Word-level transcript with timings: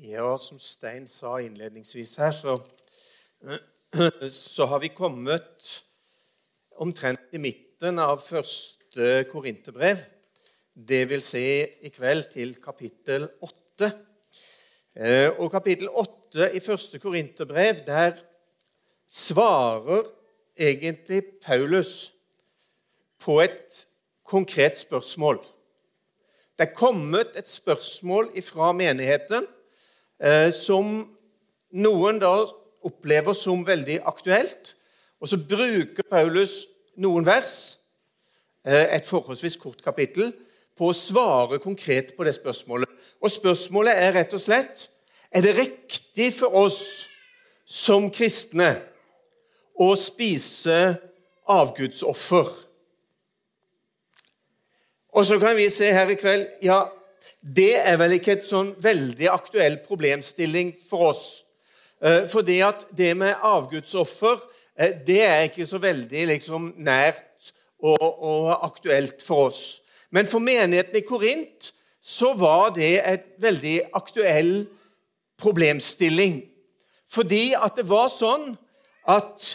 Ja, 0.00 0.38
som 0.40 0.56
Stein 0.56 1.04
sa 1.12 1.34
innledningsvis 1.44 2.14
her, 2.22 2.30
så, 2.32 2.54
så 4.32 4.64
har 4.70 4.80
vi 4.80 4.88
kommet 4.96 5.66
omtrent 6.80 7.34
i 7.36 7.40
midten 7.42 8.00
av 8.00 8.22
første 8.22 9.26
korinterbrev. 9.28 10.00
Det 10.72 11.02
vil 11.10 11.20
si 11.20 11.44
i 11.84 11.92
kveld 11.92 12.30
til 12.32 12.56
kapittel 12.64 13.28
8. 13.44 13.90
Eh, 14.96 15.28
og 15.36 15.52
kapittel 15.52 15.92
8 15.92 16.48
i 16.56 16.64
første 16.64 17.02
korinterbrev, 17.04 17.84
der 17.84 18.16
svarer 19.04 20.08
egentlig 20.56 21.26
Paulus 21.44 22.14
på 23.20 23.42
et 23.44 23.84
konkret 24.24 24.80
spørsmål. 24.80 25.44
Det 26.56 26.70
er 26.70 26.76
kommet 26.84 27.36
et 27.36 27.52
spørsmål 27.60 28.32
fra 28.48 28.72
menigheten 28.72 29.56
som 30.52 30.90
noen 31.72 32.18
da 32.20 32.34
opplever 32.84 33.36
som 33.36 33.62
veldig 33.66 34.00
aktuelt. 34.08 34.74
Og 35.20 35.28
så 35.28 35.38
bruker 35.40 36.06
Paulus 36.10 36.64
noen 37.00 37.26
vers, 37.26 37.78
eh, 38.64 38.96
et 38.96 39.06
forholdsvis 39.06 39.56
kort 39.56 39.82
kapittel, 39.82 40.32
på 40.76 40.88
å 40.88 40.96
svare 40.96 41.58
konkret 41.58 42.16
på 42.16 42.24
det 42.24 42.34
spørsmålet. 42.34 42.88
Og 43.20 43.30
spørsmålet 43.30 43.96
er 43.96 44.12
rett 44.12 44.32
og 44.34 44.40
slett 44.40 44.88
er 45.30 45.42
det 45.42 45.56
riktig 45.56 46.32
for 46.34 46.54
oss 46.56 47.06
som 47.66 48.10
kristne 48.10 48.82
å 49.78 49.94
spise 49.96 50.96
avgudsoffer. 51.46 52.48
Og 55.12 55.26
så 55.26 55.38
kan 55.38 55.56
vi 55.56 55.68
se 55.68 55.92
her 55.92 56.08
i 56.08 56.16
kveld 56.18 56.48
ja, 56.62 56.88
det 57.40 57.74
er 57.78 57.98
vel 58.00 58.16
ikke 58.16 58.38
et 58.38 58.48
sånn 58.48 58.72
veldig 58.82 59.28
aktuell 59.32 59.78
problemstilling 59.84 60.72
for 60.88 61.10
oss. 61.10 61.24
Eh, 62.00 62.24
for 62.30 62.46
det 62.46 62.60
at 62.64 62.86
det 62.96 63.12
med 63.18 63.44
avgudsoffer 63.44 64.38
eh, 64.76 64.94
det 65.06 65.20
er 65.26 65.46
ikke 65.48 65.68
så 65.68 65.80
veldig 65.82 66.26
liksom, 66.32 66.72
nært 66.80 67.52
og, 67.80 68.00
og, 68.00 68.50
aktuelt 68.64 69.22
for 69.24 69.50
oss. 69.50 69.80
Men 70.10 70.28
for 70.28 70.42
menigheten 70.42 70.96
i 70.96 71.06
Korint 71.06 71.70
så 72.00 72.32
var 72.36 72.72
det 72.76 72.94
et 73.04 73.26
veldig 73.40 73.76
aktuell 73.96 74.54
problemstilling. 75.40 76.42
Fordi 77.10 77.52
at 77.56 77.76
det 77.76 77.86
var 77.88 78.08
sånn 78.12 78.52
at 79.10 79.54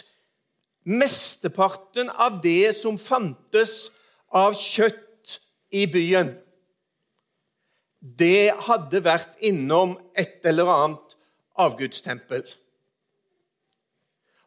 mesteparten 0.86 2.10
av 2.10 2.38
det 2.42 2.70
som 2.78 2.98
fantes 2.98 3.90
av 4.30 4.54
kjøtt 4.54 5.38
i 5.74 5.86
byen 5.90 6.30
det 8.18 8.52
hadde 8.68 9.02
vært 9.04 9.36
innom 9.44 9.96
et 10.16 10.44
eller 10.46 10.70
annet 10.70 11.16
avgudstempel. 11.58 12.44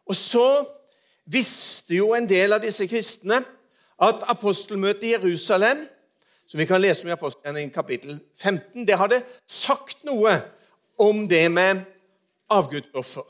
Og 0.10 0.16
så 0.18 0.48
visste 1.30 1.98
jo 2.00 2.14
en 2.18 2.28
del 2.30 2.56
av 2.56 2.64
disse 2.64 2.88
kristne 2.90 3.42
at 4.00 4.24
apostelmøtet 4.32 5.10
i 5.10 5.14
Jerusalem, 5.16 5.84
som 6.50 6.62
vi 6.62 6.66
kan 6.66 6.82
lese 6.82 7.06
om 7.06 7.12
i 7.12 7.18
Apostelgjerningen 7.18 7.74
kapittel 7.74 8.20
15, 8.38 8.88
det 8.88 8.98
hadde 8.98 9.22
sagt 9.46 10.02
noe 10.08 10.40
om 10.98 11.28
det 11.30 11.46
med 11.54 11.84
avgudsoffer. 12.50 13.28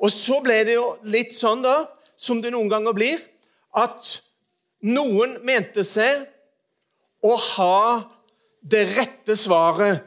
Og 0.00 0.10
så 0.10 0.40
ble 0.42 0.62
det 0.66 0.74
jo 0.78 0.86
litt 1.12 1.36
sånn, 1.36 1.62
da, 1.62 1.84
som 2.16 2.40
det 2.42 2.50
noen 2.54 2.70
ganger 2.72 2.96
blir, 2.96 3.20
at 3.76 4.16
noen 4.82 5.36
mente 5.46 5.84
seg 5.86 6.24
å 7.22 7.36
ha 7.36 7.76
det 8.60 8.84
rette 8.96 9.36
svaret 9.36 10.04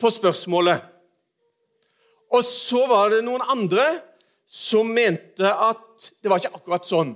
på 0.00 0.10
spørsmålet. 0.10 0.80
Og 2.32 2.44
så 2.44 2.86
var 2.88 3.12
det 3.12 3.22
noen 3.26 3.44
andre 3.52 3.84
som 4.48 4.88
mente 4.88 5.48
at 5.48 6.12
det 6.22 6.30
var 6.30 6.40
ikke 6.40 6.56
akkurat 6.56 6.88
sånn, 6.88 7.14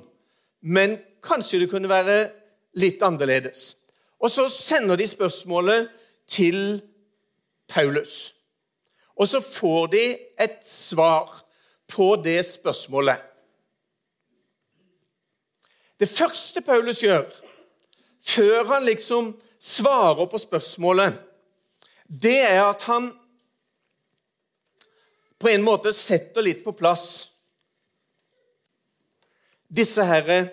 men 0.68 0.96
kanskje 1.24 1.62
det 1.62 1.70
kunne 1.72 1.90
være 1.90 2.18
litt 2.80 3.02
annerledes. 3.04 3.74
Og 4.20 4.32
så 4.32 4.46
sender 4.52 5.00
de 5.00 5.08
spørsmålet 5.08 5.88
til 6.28 6.80
Paulus. 7.68 8.34
Og 9.16 9.28
så 9.28 9.40
får 9.40 9.88
de 9.92 10.04
et 10.44 10.60
svar 10.68 11.32
på 11.88 12.14
det 12.24 12.40
spørsmålet. 12.46 13.22
Det 16.00 16.08
første 16.08 16.60
Paulus 16.60 17.00
gjør, 17.00 17.24
før 18.20 18.64
han 18.74 18.84
liksom 18.84 19.32
svarer 19.58 20.26
på 20.30 20.38
spørsmålet, 20.38 21.16
det 22.06 22.40
er 22.46 22.62
at 22.64 22.82
han 22.86 23.10
på 25.38 25.50
en 25.52 25.64
måte 25.66 25.92
setter 25.92 26.44
litt 26.44 26.62
på 26.64 26.72
plass 26.76 27.08
disse 29.66 30.04
herre 30.06 30.44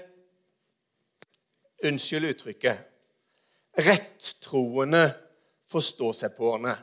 Unnskyld 1.84 2.30
uttrykket 2.30 3.82
rettroende 3.84 5.02
forstå-seg-på-erne. 5.68 6.76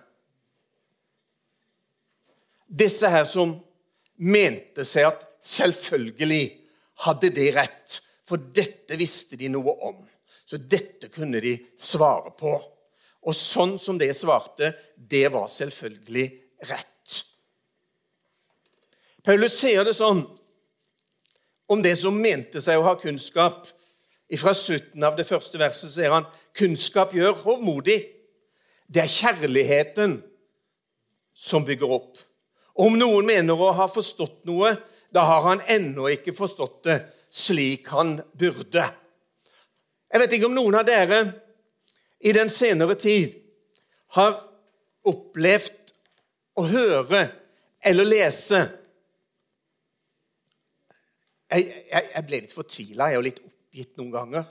Disse 2.67 3.09
her 3.09 3.25
som 3.25 3.55
mente 4.21 4.85
seg 4.85 5.09
at 5.09 5.25
selvfølgelig 5.41 6.45
hadde 7.07 7.31
de 7.33 7.47
rett, 7.57 8.01
for 8.29 8.43
dette 8.53 8.99
visste 9.01 9.39
de 9.41 9.49
noe 9.55 9.73
om. 9.89 10.03
Så 10.51 10.59
dette 10.59 11.07
kunne 11.15 11.39
de 11.39 11.53
svare 11.79 12.33
på. 12.35 12.51
Og 13.23 13.37
sånn 13.37 13.77
som 13.79 13.99
det 14.01 14.11
svarte, 14.19 14.73
det 14.97 15.29
var 15.31 15.47
selvfølgelig 15.53 16.25
rett. 16.67 17.19
Paulus 19.23 19.61
sier 19.61 19.85
det 19.87 19.95
sånn 19.95 20.25
om 21.71 21.83
det 21.85 21.93
som 22.01 22.17
mente 22.19 22.59
seg 22.65 22.81
å 22.81 22.87
ha 22.89 22.97
kunnskap. 22.99 23.69
Fra 24.41 24.55
slutten 24.57 25.05
av 25.07 25.15
det 25.19 25.29
første 25.29 25.61
verset 25.61 25.93
sier 25.95 26.11
han 26.17 26.27
kunnskap 26.59 27.15
gjør 27.15 27.45
hovmodig. 27.45 28.01
Det 28.91 29.05
er 29.05 29.13
kjærligheten 29.13 30.17
som 31.31 31.67
bygger 31.67 31.95
opp. 31.95 32.19
Om 32.75 32.99
noen 32.99 33.29
mener 33.29 33.55
å 33.55 33.71
ha 33.77 33.87
forstått 33.91 34.43
noe, 34.51 34.75
da 35.15 35.29
har 35.29 35.47
han 35.47 35.63
ennå 35.71 36.09
ikke 36.11 36.35
forstått 36.35 36.83
det 36.89 36.99
slik 37.31 37.93
han 37.95 38.17
burde. 38.35 38.89
Jeg 40.11 40.23
vet 40.23 40.37
ikke 40.37 40.49
om 40.51 40.57
noen 40.57 40.81
av 40.81 40.87
dere 40.89 41.21
i 42.21 42.33
den 42.37 42.51
senere 42.53 42.97
tid 43.01 43.37
har 44.17 44.37
opplevd 45.07 45.95
å 46.61 46.67
høre 46.69 47.25
eller 47.87 48.09
lese 48.09 48.61
Jeg, 51.51 51.65
jeg, 51.91 52.09
jeg 52.15 52.25
ble 52.27 52.39
litt 52.45 52.53
fortvila 52.55 53.09
og 53.19 53.25
litt 53.27 53.41
oppgitt 53.43 53.97
noen 53.99 54.13
ganger 54.15 54.45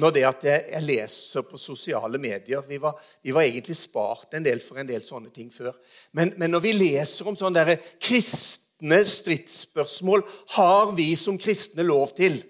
når 0.00 0.14
det 0.16 0.24
at 0.26 0.46
jeg, 0.48 0.62
jeg 0.72 0.86
leser 0.88 1.44
på 1.46 1.58
sosiale 1.60 2.18
medier. 2.18 2.64
Vi 2.66 2.80
var, 2.82 2.96
vi 3.22 3.30
var, 3.34 3.46
egentlig 3.46 3.76
spart 3.78 4.34
en 4.34 4.46
del 4.46 4.58
for 4.60 4.80
en 4.80 4.88
del 4.88 5.04
sånne 5.04 5.30
ting 5.34 5.52
før. 5.54 5.76
Men, 6.18 6.32
men 6.40 6.50
når 6.50 6.64
vi 6.64 6.72
leser 6.74 7.30
om 7.30 7.38
sånne 7.38 7.62
der 7.62 7.78
kristne 8.02 8.98
stridsspørsmål, 9.06 10.24
har 10.56 10.90
vi 10.98 11.12
som 11.18 11.38
kristne 11.38 11.86
lov 11.86 12.10
til? 12.18 12.40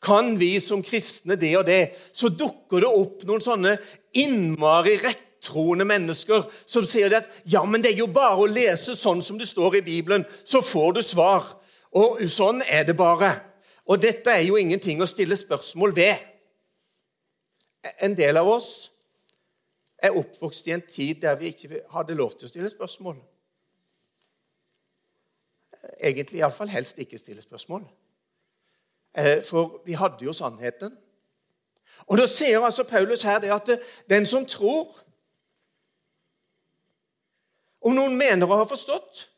Kan 0.00 0.32
vi 0.40 0.54
som 0.60 0.82
kristne 0.82 1.36
det 1.36 1.52
og 1.58 1.66
det, 1.68 1.92
så 2.12 2.30
dukker 2.32 2.84
det 2.84 2.88
opp 2.88 3.26
noen 3.28 3.44
sånne 3.44 3.74
innmari 4.16 4.96
rettroende 5.02 5.84
mennesker 5.88 6.46
som 6.64 6.86
sier 6.88 7.12
at 7.18 7.28
ja, 7.44 7.62
men 7.68 7.84
det 7.84 7.92
er 7.92 8.00
jo 8.00 8.08
bare 8.12 8.40
å 8.40 8.48
lese 8.48 8.96
sånn 8.96 9.20
som 9.24 9.38
det 9.40 9.48
står 9.50 9.80
i 9.80 9.84
Bibelen, 9.84 10.24
så 10.44 10.64
får 10.64 10.96
du 10.96 11.02
svar. 11.04 11.44
Og 11.96 12.22
sånn 12.30 12.62
er 12.64 12.86
det 12.88 12.96
bare. 12.96 13.32
Og 13.90 14.00
dette 14.00 14.32
er 14.32 14.44
jo 14.46 14.58
ingenting 14.60 15.02
å 15.02 15.08
stille 15.10 15.36
spørsmål 15.36 15.94
ved. 15.96 16.26
En 18.00 18.14
del 18.16 18.38
av 18.38 18.48
oss 18.48 18.90
er 20.00 20.16
oppvokst 20.16 20.68
i 20.68 20.76
en 20.76 20.84
tid 20.86 21.20
der 21.24 21.36
vi 21.40 21.52
ikke 21.52 21.82
hadde 21.92 22.16
lov 22.16 22.36
til 22.36 22.48
å 22.48 22.52
stille 22.52 22.70
spørsmål. 22.72 23.18
Egentlig 26.00 26.40
iallfall 26.40 26.70
helst 26.72 27.00
ikke 27.02 27.18
stille 27.20 27.42
spørsmål. 27.44 27.84
Eh, 29.14 29.42
for 29.42 29.80
vi 29.86 29.92
hadde 29.92 30.24
jo 30.24 30.32
sannheten. 30.32 30.96
Og 32.06 32.18
Da 32.18 32.26
sier 32.26 32.60
altså 32.60 32.84
Paulus 32.84 33.22
her 33.22 33.38
det 33.38 33.50
at 33.50 33.70
den 34.10 34.26
som 34.26 34.46
tror 34.46 34.98
Om 37.80 37.94
noen 37.96 38.16
mener 38.16 38.46
å 38.46 38.58
ha 38.60 38.64
forstått 38.68 39.30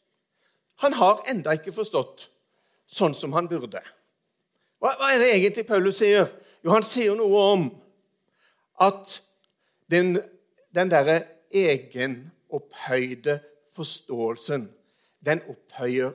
Han 0.82 0.96
har 0.98 1.22
enda 1.30 1.54
ikke 1.54 1.72
forstått 1.72 2.28
sånn 2.92 3.14
som 3.14 3.32
han 3.32 3.48
burde. 3.48 3.80
Hva 4.82 4.90
er 5.08 5.20
det 5.22 5.28
egentlig 5.36 5.62
Paulus 5.66 6.00
sier? 6.02 6.26
Jo, 6.64 6.72
han 6.74 6.84
sier 6.84 7.14
noe 7.16 7.44
om 7.54 7.62
at 8.82 9.14
den, 9.88 10.18
den 10.74 10.90
derre 10.90 11.22
egenopphøyde 11.54 13.38
forståelsen, 13.72 14.66
den 15.24 15.40
opphøyer. 15.48 16.12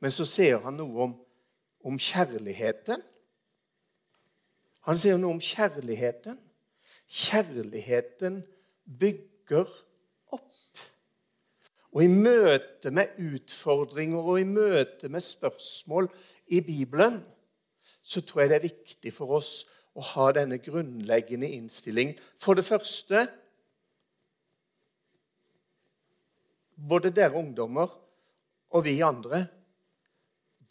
Men 0.00 0.14
så 0.14 0.24
sier 0.24 0.62
han 0.64 0.78
noe 0.80 1.04
om 1.04 1.12
om 1.84 1.98
kjærligheten. 1.98 3.02
Han 4.88 4.98
sier 4.98 5.18
noe 5.20 5.36
om 5.36 5.42
kjærligheten. 5.42 6.38
Kjærligheten 7.12 8.40
bygger 8.98 9.68
opp. 10.34 10.84
Og 11.92 12.04
i 12.04 12.10
møte 12.10 12.90
med 12.94 13.12
utfordringer 13.20 14.22
og 14.22 14.40
i 14.40 14.48
møte 14.48 15.10
med 15.12 15.22
spørsmål 15.22 16.08
i 16.52 16.62
Bibelen, 16.64 17.20
så 18.02 18.20
tror 18.20 18.42
jeg 18.42 18.50
det 18.50 18.58
er 18.58 18.66
viktig 18.66 19.12
for 19.14 19.38
oss 19.38 19.52
å 19.94 20.02
ha 20.14 20.30
denne 20.34 20.58
grunnleggende 20.62 21.50
innstillingen. 21.58 22.16
For 22.36 22.58
det 22.58 22.66
første 22.66 23.28
Både 26.82 27.12
dere 27.14 27.38
ungdommer 27.38 27.92
og 28.74 28.82
vi 28.82 28.96
andre 29.06 29.44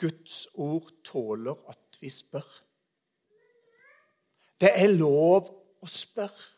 Guds 0.02 0.48
ord 0.58 0.90
tåler 1.06 1.58
at 1.70 2.02
vi 2.02 2.10
spør. 2.10 2.48
Det 4.62 4.72
er 4.78 4.94
lov 4.94 5.48
å 5.82 5.90
spørre. 5.90 6.50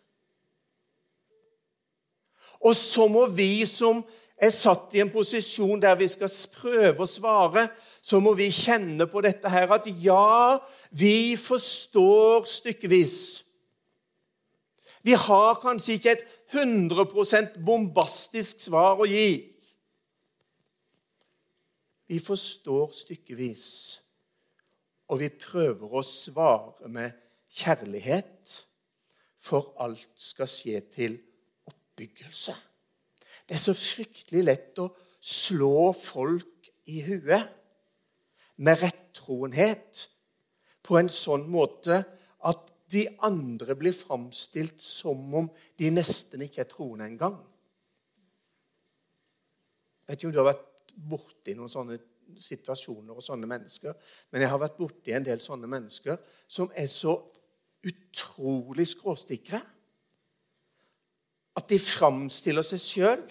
Og 2.63 2.75
så 2.79 3.09
må 3.11 3.25
vi 3.27 3.65
som 3.67 4.01
er 4.39 4.51
satt 4.51 4.95
i 4.95 5.01
en 5.03 5.11
posisjon 5.11 5.81
der 5.83 5.95
vi 5.99 6.07
skal 6.11 6.31
prøve 6.55 7.03
å 7.03 7.09
svare, 7.09 7.67
så 8.03 8.19
må 8.23 8.33
vi 8.35 8.49
kjenne 8.51 9.07
på 9.11 9.23
dette 9.23 9.51
her 9.51 9.71
at 9.75 9.87
ja, 10.03 10.59
vi 10.91 11.35
forstår 11.39 12.47
stykkevis. 12.47 13.17
Vi 15.03 15.15
har 15.19 15.59
kanskje 15.59 15.97
ikke 15.97 16.15
et 16.15 16.25
100% 16.55 17.59
bombastisk 17.65 18.67
svar 18.67 19.01
å 19.03 19.07
gi. 19.07 19.52
Vi 22.13 22.19
forstår 22.19 22.91
stykkevis, 22.93 23.67
og 25.09 25.17
vi 25.17 25.31
prøver 25.33 25.95
å 25.97 26.01
svare 26.05 26.89
med 26.93 27.15
kjærlighet, 27.49 28.51
for 29.41 29.71
alt 29.81 30.11
skal 30.21 30.45
skje 30.45 30.81
til 30.93 31.15
oppbyggelse. 31.65 32.53
Det 33.49 33.55
er 33.57 33.61
så 33.63 33.73
fryktelig 33.73 34.43
lett 34.45 34.81
å 34.83 34.91
slå 35.25 35.89
folk 35.97 36.69
i 36.93 36.99
huet 37.07 37.49
med 38.61 38.83
rettroenhet 38.83 40.03
på 40.85 40.99
en 40.99 41.09
sånn 41.09 41.47
måte 41.49 41.97
at 42.45 42.69
de 42.93 43.07
andre 43.25 43.73
blir 43.79 43.95
framstilt 43.97 44.85
som 44.85 45.33
om 45.41 45.49
de 45.81 45.89
nesten 45.97 46.45
ikke 46.45 46.61
er 46.61 46.69
troende 46.75 47.09
engang. 47.09 47.41
Jeg 50.05 50.13
vet 50.13 50.21
ikke 50.21 50.29
om 50.29 50.37
du 50.37 50.39
har 50.43 50.49
vært 50.51 50.69
borti 50.93 51.55
noen 51.57 51.71
sånne 51.71 51.99
situasjoner 52.39 53.17
og 53.17 53.23
sånne 53.23 53.47
mennesker, 53.49 53.93
men 54.31 54.43
jeg 54.43 54.51
har 54.53 54.61
vært 54.61 54.79
borti 54.79 55.13
en 55.13 55.25
del 55.25 55.41
sånne 55.43 55.69
mennesker 55.69 56.19
som 56.47 56.71
er 56.77 56.87
så 56.91 57.17
utrolig 57.83 58.85
skråstikkere 58.93 59.61
at 61.53 61.69
de 61.69 61.79
framstiller 61.81 62.65
seg 62.65 62.81
sjøl 62.81 63.23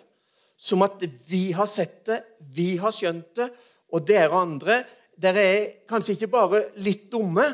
som 0.62 0.85
at 0.87 1.03
vi 1.26 1.49
har 1.56 1.67
sett 1.67 2.05
det, 2.06 2.20
vi 2.55 2.76
har 2.79 2.93
skjønt 2.94 3.32
det, 3.41 3.49
og 3.93 4.05
dere 4.06 4.38
andre 4.38 4.76
dere 5.23 5.43
er 5.43 5.64
kanskje 5.88 6.17
ikke 6.17 6.31
bare 6.32 6.62
litt 6.82 7.09
dumme, 7.12 7.44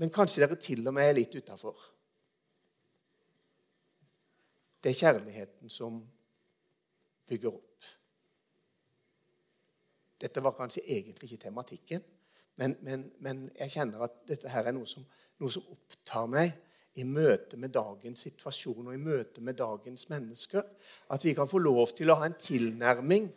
men 0.00 0.12
kanskje 0.12 0.42
dere 0.42 0.58
til 0.60 0.86
og 0.86 0.96
med 0.96 1.08
er 1.08 1.18
litt 1.18 1.34
utafor. 1.36 1.76
Det 4.82 4.90
er 4.90 4.98
kjærligheten 4.98 5.70
som 5.70 6.00
bygger 7.30 7.52
opp. 7.52 7.71
Dette 10.22 10.42
var 10.44 10.54
kanskje 10.54 10.84
egentlig 10.86 11.32
ikke 11.32 11.48
tematikken, 11.48 12.02
men, 12.60 12.76
men, 12.86 13.06
men 13.24 13.46
jeg 13.58 13.74
kjenner 13.74 14.04
at 14.06 14.20
dette 14.28 14.50
her 14.52 14.68
er 14.68 14.76
noe 14.76 14.86
som, 14.86 15.04
noe 15.40 15.50
som 15.50 15.64
opptar 15.72 16.28
meg 16.30 16.52
i 17.00 17.04
møte 17.08 17.56
med 17.56 17.72
dagens 17.72 18.26
situasjon 18.26 18.90
og 18.90 18.94
i 18.94 19.00
møte 19.00 19.40
med 19.44 19.56
dagens 19.58 20.08
mennesker. 20.12 20.64
At 21.10 21.24
vi 21.24 21.32
kan 21.34 21.48
få 21.48 21.62
lov 21.64 21.94
til 21.96 22.12
å 22.12 22.18
ha 22.20 22.28
en 22.28 22.36
tilnærming 22.38 23.30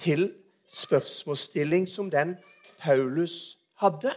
til 0.00 0.28
spørsmålsstilling 0.70 1.88
som 1.90 2.10
den 2.10 2.36
Paulus 2.78 3.58
hadde. 3.82 4.14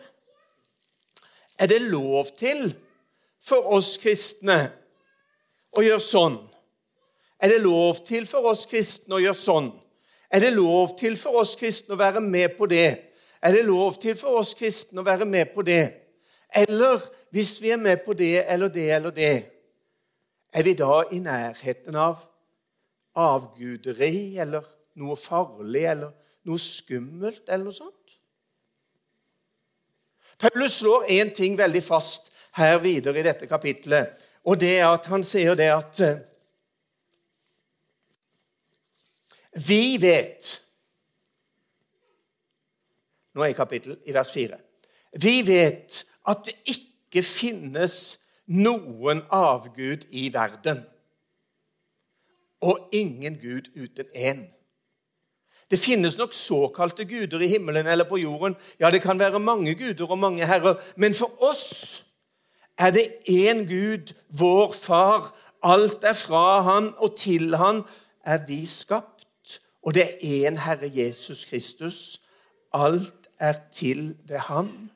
Er 1.57 1.67
det 1.67 1.81
lov 1.81 2.29
til 2.37 2.69
for 3.43 3.73
oss 3.75 3.97
kristne 4.01 4.57
å 5.73 5.83
gjøre 5.83 6.03
sånn? 6.03 6.37
Er 7.43 7.51
det 7.51 7.63
lov 7.65 8.03
til 8.07 8.27
for 8.29 8.53
oss 8.53 8.67
kristne 8.69 9.17
å 9.17 9.23
gjøre 9.23 9.39
sånn? 9.39 9.71
Er 10.33 10.39
det 10.39 10.53
lov 10.53 10.95
til 10.97 11.13
for 11.17 11.43
oss 11.43 11.53
kristne 11.59 11.93
å 11.93 11.99
være 11.99 12.21
med 12.25 12.55
på 12.57 12.65
det? 12.65 12.89
Er 13.43 13.53
det 13.53 13.65
lov 13.67 13.99
til 14.01 14.15
for 14.17 14.39
oss 14.41 14.55
kristne 14.57 15.03
å 15.03 15.05
være 15.05 15.27
med 15.29 15.51
på 15.53 15.61
det? 15.67 15.83
Eller 16.57 17.01
hvis 17.33 17.59
vi 17.61 17.69
er 17.73 17.81
med 17.81 18.01
på 18.05 18.15
det 18.17 18.45
eller 18.49 18.71
det 18.73 18.87
eller 18.95 19.13
det, 19.13 19.33
er 20.53 20.63
vi 20.65 20.73
da 20.77 21.03
i 21.11 21.19
nærheten 21.21 21.95
av 21.97 22.21
avguderi 23.13 24.39
eller 24.41 24.65
noe 25.01 25.17
farlig 25.17 25.85
eller 25.91 26.13
noe 26.49 26.61
skummelt 26.61 27.45
eller 27.47 27.69
noe 27.69 27.77
sånt? 27.77 28.17
Paulus 30.41 30.79
slår 30.81 31.09
én 31.13 31.29
ting 31.33 31.57
veldig 31.57 31.81
fast 31.85 32.33
her 32.57 32.79
videre 32.81 33.21
i 33.21 33.25
dette 33.25 33.47
kapitlet, 33.49 34.09
og 34.49 34.57
det 34.61 34.79
er 34.79 34.89
at 34.89 35.05
han 35.13 35.21
sier 35.25 35.53
det 35.57 35.69
at 35.73 36.01
eh, 36.01 36.21
Vi 39.53 39.97
vet 40.01 40.59
Nå 43.33 43.41
er 43.41 43.49
jeg 43.49 43.55
i 43.55 43.57
kapittel 43.57 43.95
i 44.05 44.13
vers 44.13 44.29
4. 44.29 44.57
Vi 45.21 45.39
vet 45.47 46.03
at 46.29 46.43
det 46.45 46.53
ikke 46.69 47.23
finnes 47.25 47.95
noen 48.45 49.23
avgud 49.33 50.05
i 50.13 50.27
verden. 50.33 50.83
Og 52.61 52.93
ingen 52.93 53.39
Gud 53.41 53.71
uten 53.73 54.11
én. 54.13 54.43
Det 55.71 55.79
finnes 55.79 56.17
nok 56.17 56.33
såkalte 56.33 57.05
guder 57.09 57.41
i 57.41 57.47
himmelen 57.47 57.87
eller 57.87 58.05
på 58.05 58.17
jorden. 58.21 58.55
Ja, 58.79 58.91
det 58.91 59.01
kan 59.01 59.19
være 59.19 59.39
mange 59.39 59.73
guder 59.75 60.11
og 60.11 60.19
mange 60.19 60.45
herrer. 60.45 60.77
Men 60.95 61.13
for 61.13 61.43
oss 61.43 62.05
er 62.77 62.91
det 62.91 63.07
én 63.29 63.65
Gud, 63.65 64.13
vår 64.29 64.71
Far. 64.71 65.33
Alt 65.63 66.03
er 66.03 66.13
fra 66.13 66.61
Han, 66.61 66.93
og 66.97 67.17
til 67.17 67.55
Han 67.55 67.81
er 68.25 68.45
vi 68.47 68.65
skapt. 68.65 69.12
Og 69.83 69.93
det 69.93 70.03
er 70.03 70.49
én 70.49 70.59
Herre 70.63 70.89
Jesus 70.95 71.45
Kristus. 71.45 72.21
Alt 72.73 73.29
er 73.39 73.53
til 73.73 74.15
ved 74.27 74.37
Han 74.37 74.91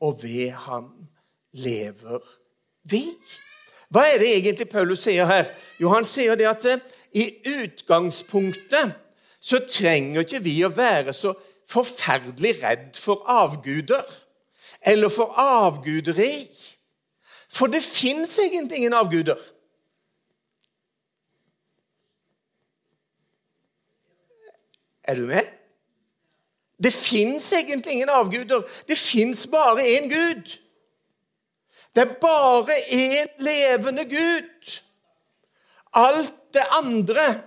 og 0.00 0.18
ved 0.22 0.50
Han 0.50 0.84
lever 1.52 2.18
vi. 2.82 3.04
Hva 3.88 4.02
er 4.10 4.18
det 4.18 4.36
egentlig 4.36 4.68
Paulus 4.68 5.04
sier 5.06 5.26
her? 5.26 5.46
Jo, 5.80 5.88
Han 5.88 6.04
sier 6.04 6.34
det 6.34 6.48
at 6.50 6.64
eh, 6.66 6.82
i 7.14 7.28
utgangspunktet 7.46 8.94
så 9.40 9.60
trenger 9.68 10.24
ikke 10.24 10.42
vi 10.42 10.54
å 10.64 10.72
være 10.72 11.12
så 11.14 11.34
forferdelig 11.70 12.56
redd 12.62 12.96
for 12.98 13.22
avguder 13.30 14.02
eller 14.84 15.08
for 15.12 15.36
avguderi. 15.38 16.32
For 17.54 17.70
det 17.70 17.84
fins 17.84 18.38
egentlig 18.42 18.82
ingen 18.82 18.96
avguder. 18.98 19.38
Er 25.04 25.14
du 25.14 25.26
med? 25.28 25.44
Det 26.84 26.92
fins 26.92 27.52
egentlig 27.52 27.92
ingen 27.92 28.08
avguder. 28.08 28.62
Det 28.88 28.98
fins 28.98 29.46
bare 29.46 29.82
én 29.82 30.08
Gud. 30.08 30.58
Det 31.94 32.02
er 32.02 32.14
bare 32.20 32.74
én 32.90 33.28
levende 33.38 34.04
Gud. 34.04 34.82
Alt 35.92 36.34
det 36.54 36.62
andre, 36.70 37.42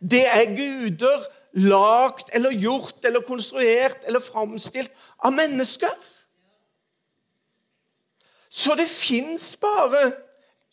det 0.00 0.26
er 0.26 0.56
guder 0.56 1.26
lagd 1.52 2.30
eller 2.32 2.50
gjort 2.50 3.04
eller 3.04 3.20
konstruert 3.20 4.04
eller 4.06 4.20
framstilt 4.20 4.90
av 5.18 5.32
mennesker. 5.32 5.92
Så 8.50 8.74
det 8.74 8.88
fins 8.90 9.56
bare 9.56 10.12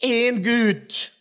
én 0.03 0.41
Gud. 0.43 1.11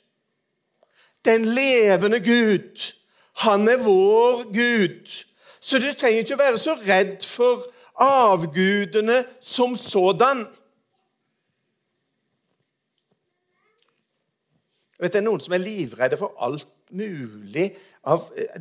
Den 1.25 1.45
levende 1.45 2.21
Gud. 2.21 2.96
Han 3.45 3.69
er 3.69 3.81
vår 3.85 4.45
Gud. 4.53 5.25
Så 5.61 5.79
du 5.79 5.89
trenger 5.93 6.23
ikke 6.23 6.37
å 6.37 6.45
være 6.45 6.61
så 6.61 6.77
redd 6.87 7.25
for 7.27 7.67
avgudene 8.01 9.25
som 9.41 9.75
sådan. 9.77 10.45
Vet, 15.01 15.13
det 15.13 15.21
er 15.21 15.27
noen 15.27 15.43
som 15.45 15.53
er 15.53 15.65
livredde 15.65 16.17
for 16.21 16.33
alt 16.41 16.71
mulig. 16.91 17.71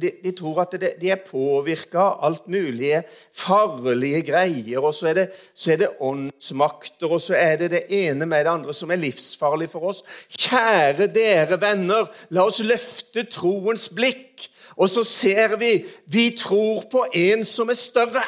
De, 0.01 0.11
de 0.23 0.31
tror 0.31 0.61
at 0.63 0.75
de, 0.81 0.89
de 1.01 1.11
er 1.13 1.21
påvirka 1.25 2.01
av 2.01 2.23
alt 2.27 2.47
mulige 2.51 3.03
farlige 3.33 4.21
greier. 4.29 4.79
Og 4.81 4.93
så 4.97 5.11
er, 5.11 5.19
det, 5.19 5.25
så 5.53 5.73
er, 5.75 5.81
det, 5.83 5.91
åndsmakter, 5.99 7.11
og 7.11 7.21
så 7.21 7.37
er 7.37 7.59
det 7.61 7.71
det 7.75 7.83
ene 7.93 8.25
med 8.25 8.45
det 8.45 8.53
andre 8.55 8.73
som 8.73 8.93
er 8.93 9.01
livsfarlig 9.03 9.69
for 9.71 9.91
oss. 9.91 10.01
Kjære 10.29 11.09
dere 11.13 11.59
venner, 11.61 12.09
la 12.33 12.47
oss 12.49 12.63
løfte 12.65 13.27
troens 13.29 13.89
blikk, 13.93 14.49
og 14.75 14.89
så 14.91 15.05
ser 15.07 15.55
vi 15.61 15.77
vi 16.11 16.31
tror 16.37 16.87
på 16.91 17.05
en 17.13 17.45
som 17.47 17.69
er 17.69 17.79
større. 17.79 18.25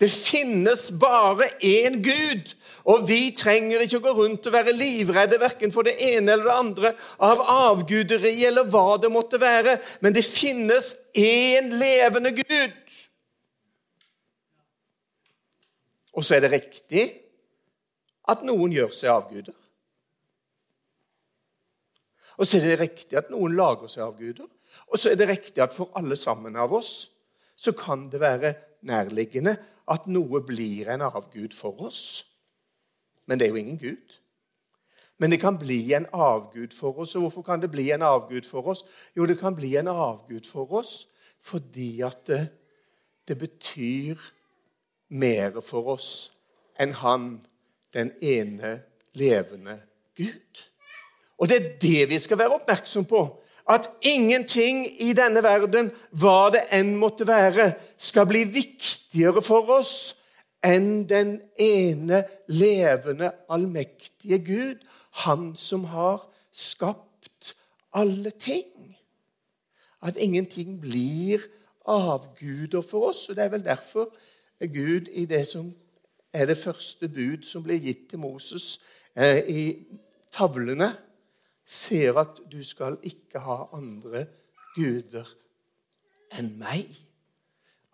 Det 0.00 0.10
finnes 0.10 0.90
bare 1.00 1.46
én 1.62 2.00
Gud, 2.02 2.54
og 2.84 3.06
vi 3.08 3.30
trenger 3.32 3.80
ikke 3.80 4.02
å 4.02 4.04
gå 4.04 4.12
rundt 4.18 4.46
og 4.48 4.52
være 4.52 4.74
livredde 4.76 5.38
verken 5.40 5.72
for 5.72 5.86
det 5.86 5.94
ene 6.04 6.34
eller 6.34 6.50
det 6.50 6.56
andre 6.58 6.90
av 7.24 7.40
avguderi 7.70 8.34
eller 8.44 8.68
hva 8.68 8.98
det 9.00 9.10
måtte 9.12 9.40
være, 9.40 9.78
men 10.04 10.12
det 10.12 10.24
finnes 10.26 10.92
én 11.16 11.72
levende 11.80 12.34
Gud. 12.36 12.98
Og 16.14 16.26
så 16.26 16.36
er 16.36 16.44
det 16.44 16.52
riktig 16.52 17.06
at 18.30 18.44
noen 18.46 18.72
gjør 18.72 18.92
seg 18.94 19.14
avguder. 19.14 19.56
Og 22.36 22.46
så 22.46 22.58
er 22.58 22.68
det 22.68 22.80
riktig 22.82 23.18
at 23.18 23.32
noen 23.32 23.56
lager 23.56 23.90
seg 23.90 24.04
avguder. 24.04 24.46
Og 24.90 24.98
så 24.98 25.12
er 25.12 25.18
det 25.18 25.30
riktig 25.30 25.62
at 25.62 25.74
for 25.74 25.94
alle 25.98 26.18
sammen 26.18 26.56
av 26.58 26.72
oss 26.74 26.92
så 27.56 27.72
kan 27.78 28.08
det 28.10 28.20
være 28.20 28.52
nærliggende 28.84 29.54
at 29.90 30.08
noe 30.10 30.40
blir 30.44 30.90
en 30.92 31.06
avgud 31.06 31.54
for 31.54 31.86
oss. 31.86 32.33
Men 33.26 33.38
det 33.38 33.46
er 33.46 33.54
jo 33.54 33.62
ingen 33.62 33.78
gud. 33.78 34.20
Men 35.18 35.30
det 35.30 35.40
kan 35.40 35.58
bli 35.58 35.92
en 35.94 36.06
avgud 36.12 36.74
for 36.76 36.98
oss. 36.98 37.14
Og 37.14 37.20
hvorfor 37.20 37.42
kan 37.42 37.60
det 37.60 37.70
bli 37.70 37.90
en 37.90 38.02
avgud 38.02 38.42
for 38.48 38.66
oss? 38.68 38.84
Jo, 39.16 39.26
det 39.26 39.38
kan 39.38 39.54
bli 39.56 39.76
en 39.76 39.88
avgud 39.88 40.46
for 40.48 40.72
oss 40.72 41.08
fordi 41.44 42.00
at 42.00 42.22
det, 42.26 42.46
det 43.28 43.38
betyr 43.38 44.16
mer 45.12 45.58
for 45.60 45.90
oss 45.92 46.32
enn 46.80 46.94
han, 46.96 47.26
den 47.92 48.14
ene 48.24 48.78
levende 49.12 49.76
Gud. 50.16 50.62
Og 51.38 51.50
det 51.50 51.58
er 51.58 51.68
det 51.82 52.08
vi 52.08 52.18
skal 52.18 52.40
være 52.40 52.56
oppmerksom 52.56 53.04
på 53.04 53.26
at 53.70 53.90
ingenting 54.00 54.86
i 55.02 55.12
denne 55.16 55.42
verden, 55.44 55.90
hva 56.12 56.50
det 56.52 56.66
enn 56.76 56.94
måtte 57.00 57.26
være, 57.28 57.72
skal 57.96 58.26
bli 58.28 58.44
viktigere 58.48 59.42
for 59.44 59.70
oss 59.78 59.94
enn 60.64 61.04
den 61.08 61.36
ene 61.60 62.24
levende, 62.48 63.32
allmektige 63.48 64.38
Gud, 64.44 64.80
Han 65.14 65.52
som 65.56 65.84
har 65.84 66.24
skapt 66.52 67.56
alle 67.92 68.30
ting. 68.30 68.96
At 70.02 70.16
ingenting 70.16 70.80
blir 70.80 71.38
avguder 71.86 72.80
for 72.80 73.08
oss. 73.08 73.28
og 73.28 73.36
Det 73.36 73.44
er 73.44 73.48
vel 73.48 73.64
derfor 73.64 74.10
Gud 74.58 75.06
i 75.12 75.24
det 75.24 75.46
som 75.46 75.74
er 76.32 76.46
det 76.46 76.58
første 76.58 77.08
bud 77.08 77.44
som 77.46 77.62
blir 77.62 77.78
gitt 77.78 78.08
til 78.10 78.18
Moses 78.18 78.80
eh, 79.16 79.38
i 79.46 79.62
tavlene 80.32 80.90
ser 81.66 82.18
at 82.18 82.40
du 82.52 82.62
skal 82.62 82.98
ikke 83.02 83.38
ha 83.38 83.68
andre 83.72 84.26
guder 84.74 85.28
enn 86.34 86.56
meg. 86.58 86.88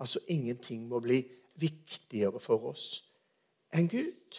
Altså 0.01 0.23
ingenting 0.33 0.89
må 0.89 1.03
bli 1.05 1.21
viktigere 1.61 2.41
for 2.41 2.73
oss 2.73 2.87
enn 3.75 3.89
Gud. 3.91 4.39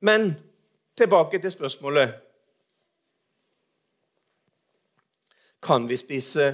Men 0.00 0.30
tilbake 0.96 1.38
til 1.38 1.50
spørsmålet 1.50 2.14
Kan 5.62 5.88
vi 5.88 5.96
spise 5.98 6.44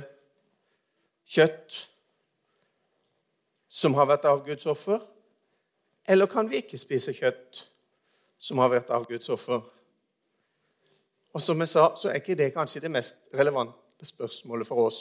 kjøtt 1.29 1.75
som 3.69 3.95
har 3.95 4.09
vært 4.09 4.25
avgudsoffer? 4.25 5.03
Eller 6.09 6.27
kan 6.27 6.49
vi 6.51 6.63
ikke 6.63 6.81
spise 6.81 7.13
kjøtt 7.13 7.67
som 8.41 8.63
har 8.65 8.73
vært 8.73 8.91
av 8.97 9.05
Guds 9.09 9.29
offer? 9.29 9.61
Og 11.37 11.43
som 11.43 11.61
jeg 11.61 11.69
sa, 11.69 11.91
så 12.01 12.09
er 12.09 12.23
ikke 12.23 12.39
det 12.39 12.53
kanskje 12.57 12.81
det 12.81 12.91
mest 12.97 13.21
relevante 13.37 13.84
spørsmålet 14.03 14.67
for 14.67 14.89
oss. 14.89 15.01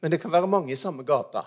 Men 0.00 0.10
det 0.10 0.20
kan 0.22 0.32
være 0.32 0.46
mange 0.46 0.72
i 0.72 0.78
samme 0.78 1.02
gata. 1.04 1.42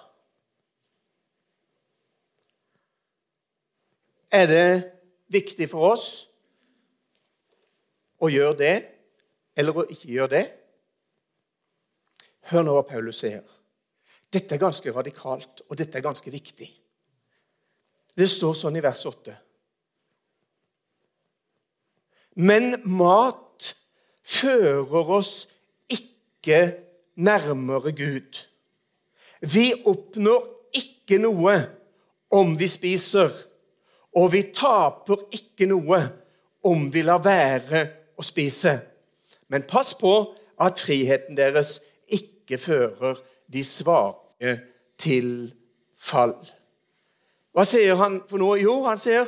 Er 4.32 4.48
det 4.48 4.70
viktig 5.32 5.70
for 5.72 5.94
oss 5.94 6.08
å 8.20 8.30
gjøre 8.32 8.58
det 8.60 8.76
eller 9.58 9.78
å 9.78 9.86
ikke 9.88 10.12
gjøre 10.12 10.34
det? 10.36 10.46
Hør 12.52 12.66
nå 12.68 12.76
hva 12.76 12.84
Paulus 12.88 13.22
sier. 13.24 13.44
Dette 14.32 14.56
er 14.56 14.62
ganske 14.62 14.92
radikalt, 14.92 15.64
og 15.70 15.78
dette 15.80 15.98
er 15.98 16.04
ganske 16.04 16.32
viktig. 16.32 16.68
Det 18.18 18.28
står 18.28 18.56
sånn 18.58 18.78
i 18.80 18.84
vers 18.84 19.04
8. 19.08 19.36
Men 22.44 22.76
mat 22.86 23.72
fører 24.28 25.14
oss 25.18 25.48
ikke 26.48 26.78
nærmere 27.16 27.92
Gud. 27.92 28.48
Vi 29.42 29.74
oppnår 29.86 30.48
ikke 30.76 31.20
noe 31.20 31.56
om 32.32 32.56
vi 32.60 32.68
spiser, 32.68 33.32
og 34.16 34.32
vi 34.32 34.46
taper 34.56 35.28
ikke 35.36 35.68
noe 35.68 36.00
om 36.64 36.88
vi 36.94 37.04
lar 37.04 37.20
være 37.24 37.84
å 38.18 38.24
spise. 38.24 38.78
Men 39.52 39.68
pass 39.68 39.94
på 40.00 40.14
at 40.64 40.80
friheten 40.80 41.38
deres 41.38 41.82
ikke 42.08 42.58
fører 42.58 43.20
de 43.52 43.64
svake 43.64 44.58
til 45.00 45.52
fall. 46.00 46.38
Hva 47.52 47.66
sier 47.68 48.00
han 48.00 48.22
for 48.30 48.40
noe? 48.40 48.58
Jo, 48.62 48.86
han 48.88 49.00
sier 49.02 49.28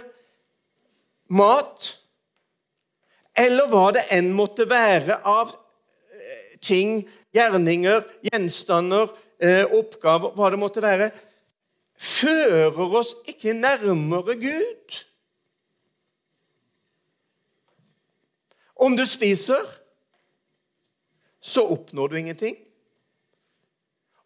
mat. 1.35 1.95
Eller 3.35 3.67
hva 3.71 3.89
det 3.95 4.07
enn 4.15 4.31
måtte 4.35 4.67
være 4.69 5.19
av 5.27 5.51
ting, 6.61 7.03
gjerninger, 7.35 8.05
gjenstander, 8.29 9.11
eh, 9.39 9.65
oppgaver, 9.65 10.33
hva 10.35 10.49
det 10.51 10.59
måtte 10.61 10.83
være, 10.83 11.11
fører 11.99 12.95
oss 12.99 13.15
ikke 13.27 13.53
nærmere 13.57 14.35
Gud. 14.39 14.99
Om 18.79 18.95
du 18.95 19.03
spiser, 19.07 19.65
så 21.39 21.65
oppnår 21.67 22.07
du 22.07 22.15
ingenting. 22.15 22.55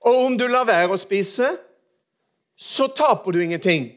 Og 0.03 0.25
om 0.25 0.37
du 0.37 0.45
lar 0.47 0.67
være 0.67 0.93
å 0.93 0.99
spise, 0.99 1.47
så 2.57 2.87
taper 2.93 3.33
du 3.33 3.41
ingenting. 3.41 3.89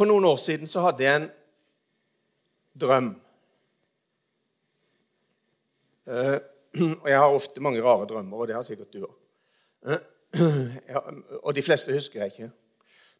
For 0.00 0.08
noen 0.08 0.24
år 0.24 0.38
siden 0.40 0.64
så 0.64 0.80
hadde 0.80 1.04
jeg 1.04 1.16
en 1.20 1.26
drøm. 2.80 3.08
Uh, 6.08 6.38
og 7.02 7.08
jeg 7.10 7.18
har 7.20 7.34
ofte 7.34 7.60
mange 7.60 7.82
rare 7.84 8.06
drømmer, 8.08 8.38
og 8.38 8.48
det 8.48 8.54
har 8.56 8.62
sikkert 8.64 8.94
du 8.94 9.02
òg. 9.04 9.18
Uh, 9.84 9.98
ja, 10.88 11.02
og 11.42 11.52
de 11.52 11.64
fleste 11.66 11.92
husker 11.92 12.22
jeg 12.22 12.32
ikke. 12.32 12.48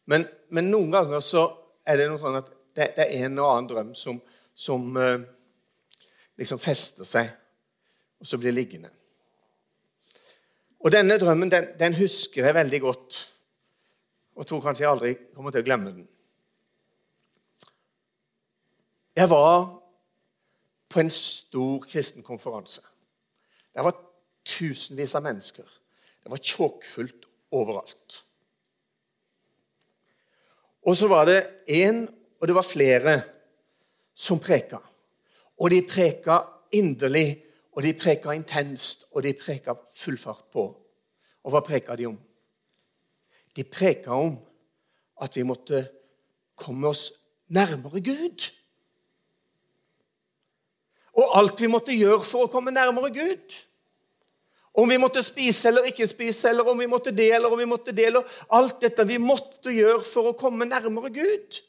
Men, 0.09 0.25
men, 0.49 0.71
noen 0.73 0.89
ganger 0.89 1.21
så 1.21 1.43
er 1.85 1.99
det 1.99 2.07
noe 2.09 2.17
sånn 2.17 2.39
at 2.39 2.49
det, 2.49 2.87
det 2.97 3.05
er 3.05 3.27
en 3.27 3.37
og 3.43 3.51
annen 3.51 3.67
drøm 3.69 3.91
som, 3.99 4.17
som 4.57 4.97
uh, 4.97 5.19
liksom 6.41 6.61
fester 6.63 7.05
seg 7.05 7.29
og 8.21 8.29
så 8.31 8.39
blir 8.41 8.55
liggende. 8.57 8.89
Og 10.81 10.89
Denne 10.95 11.19
drømmen 11.21 11.53
den, 11.53 11.69
den 11.77 11.99
husker 11.99 12.47
jeg 12.47 12.57
veldig 12.57 12.81
godt, 12.87 13.21
og 14.33 14.49
tror 14.49 14.65
kanskje 14.65 14.87
jeg 14.87 14.91
aldri 14.95 15.13
kommer 15.35 15.53
til 15.53 15.61
å 15.61 15.69
glemme 15.69 15.93
den. 15.93 16.09
Jeg 19.15 19.29
var 19.29 19.81
på 20.89 20.99
en 20.99 21.09
stor 21.09 21.85
kristen 21.87 22.23
konferanse. 22.23 22.81
Det 23.75 23.83
var 23.83 23.95
tusenvis 24.45 25.15
av 25.15 25.23
mennesker. 25.23 25.67
Det 26.23 26.31
var 26.31 26.37
tjåkfullt 26.37 27.27
overalt. 27.51 28.25
Og 30.81 30.97
så 30.97 31.07
var 31.07 31.25
det 31.29 31.41
én, 31.69 32.05
og 32.41 32.47
det 32.47 32.55
var 32.55 32.65
flere, 32.65 33.21
som 34.15 34.39
preka. 34.39 34.77
Og 35.61 35.69
de 35.71 35.81
preka 35.87 36.39
inderlig 36.73 37.43
og 37.71 37.83
de 37.83 37.93
preka 37.95 38.33
intenst, 38.35 39.05
og 39.11 39.23
de 39.23 39.33
preka 39.33 39.73
full 39.95 40.17
fart 40.19 40.49
på. 40.51 40.65
Og 41.43 41.53
hva 41.53 41.61
preka 41.65 41.95
de 41.95 42.09
om? 42.09 42.17
De 43.55 43.63
preka 43.63 44.15
om 44.15 44.35
at 45.21 45.35
vi 45.35 45.45
måtte 45.47 45.85
komme 46.59 46.91
oss 46.91 47.11
nærmere 47.47 48.01
Gud. 48.03 48.51
Og 51.17 51.37
alt 51.39 51.61
vi 51.61 51.69
måtte 51.71 51.95
gjøre 51.95 52.23
for 52.23 52.47
å 52.47 52.51
komme 52.51 52.73
nærmere 52.73 53.11
Gud. 53.15 53.57
Om 54.71 54.87
vi 54.87 54.99
måtte 55.01 55.23
spise 55.23 55.67
eller 55.67 55.89
ikke 55.89 56.07
spise, 56.07 56.49
eller 56.49 56.67
om 56.71 56.79
vi 56.79 56.87
måtte 56.87 57.11
det 57.11 57.27
eller 57.35 57.51
om 57.51 57.59
vi 57.59 57.67
måtte 57.67 57.91
det. 57.91 58.07
eller 58.07 58.39
Alt 58.55 58.79
dette 58.83 59.03
vi 59.07 59.19
måtte 59.19 59.73
gjøre 59.75 60.03
for 60.07 60.31
å 60.31 60.37
komme 60.39 60.67
nærmere 60.69 61.11
Gud. 61.11 61.59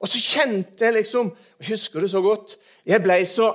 Og 0.00 0.08
så 0.08 0.20
kjente 0.20 0.84
jeg 0.84 1.00
liksom 1.00 1.32
Jeg 1.60 1.74
husker 1.74 2.00
det 2.00 2.10
så 2.12 2.20
godt. 2.24 2.56
Jeg 2.88 3.02
ble 3.04 3.18
så 3.28 3.50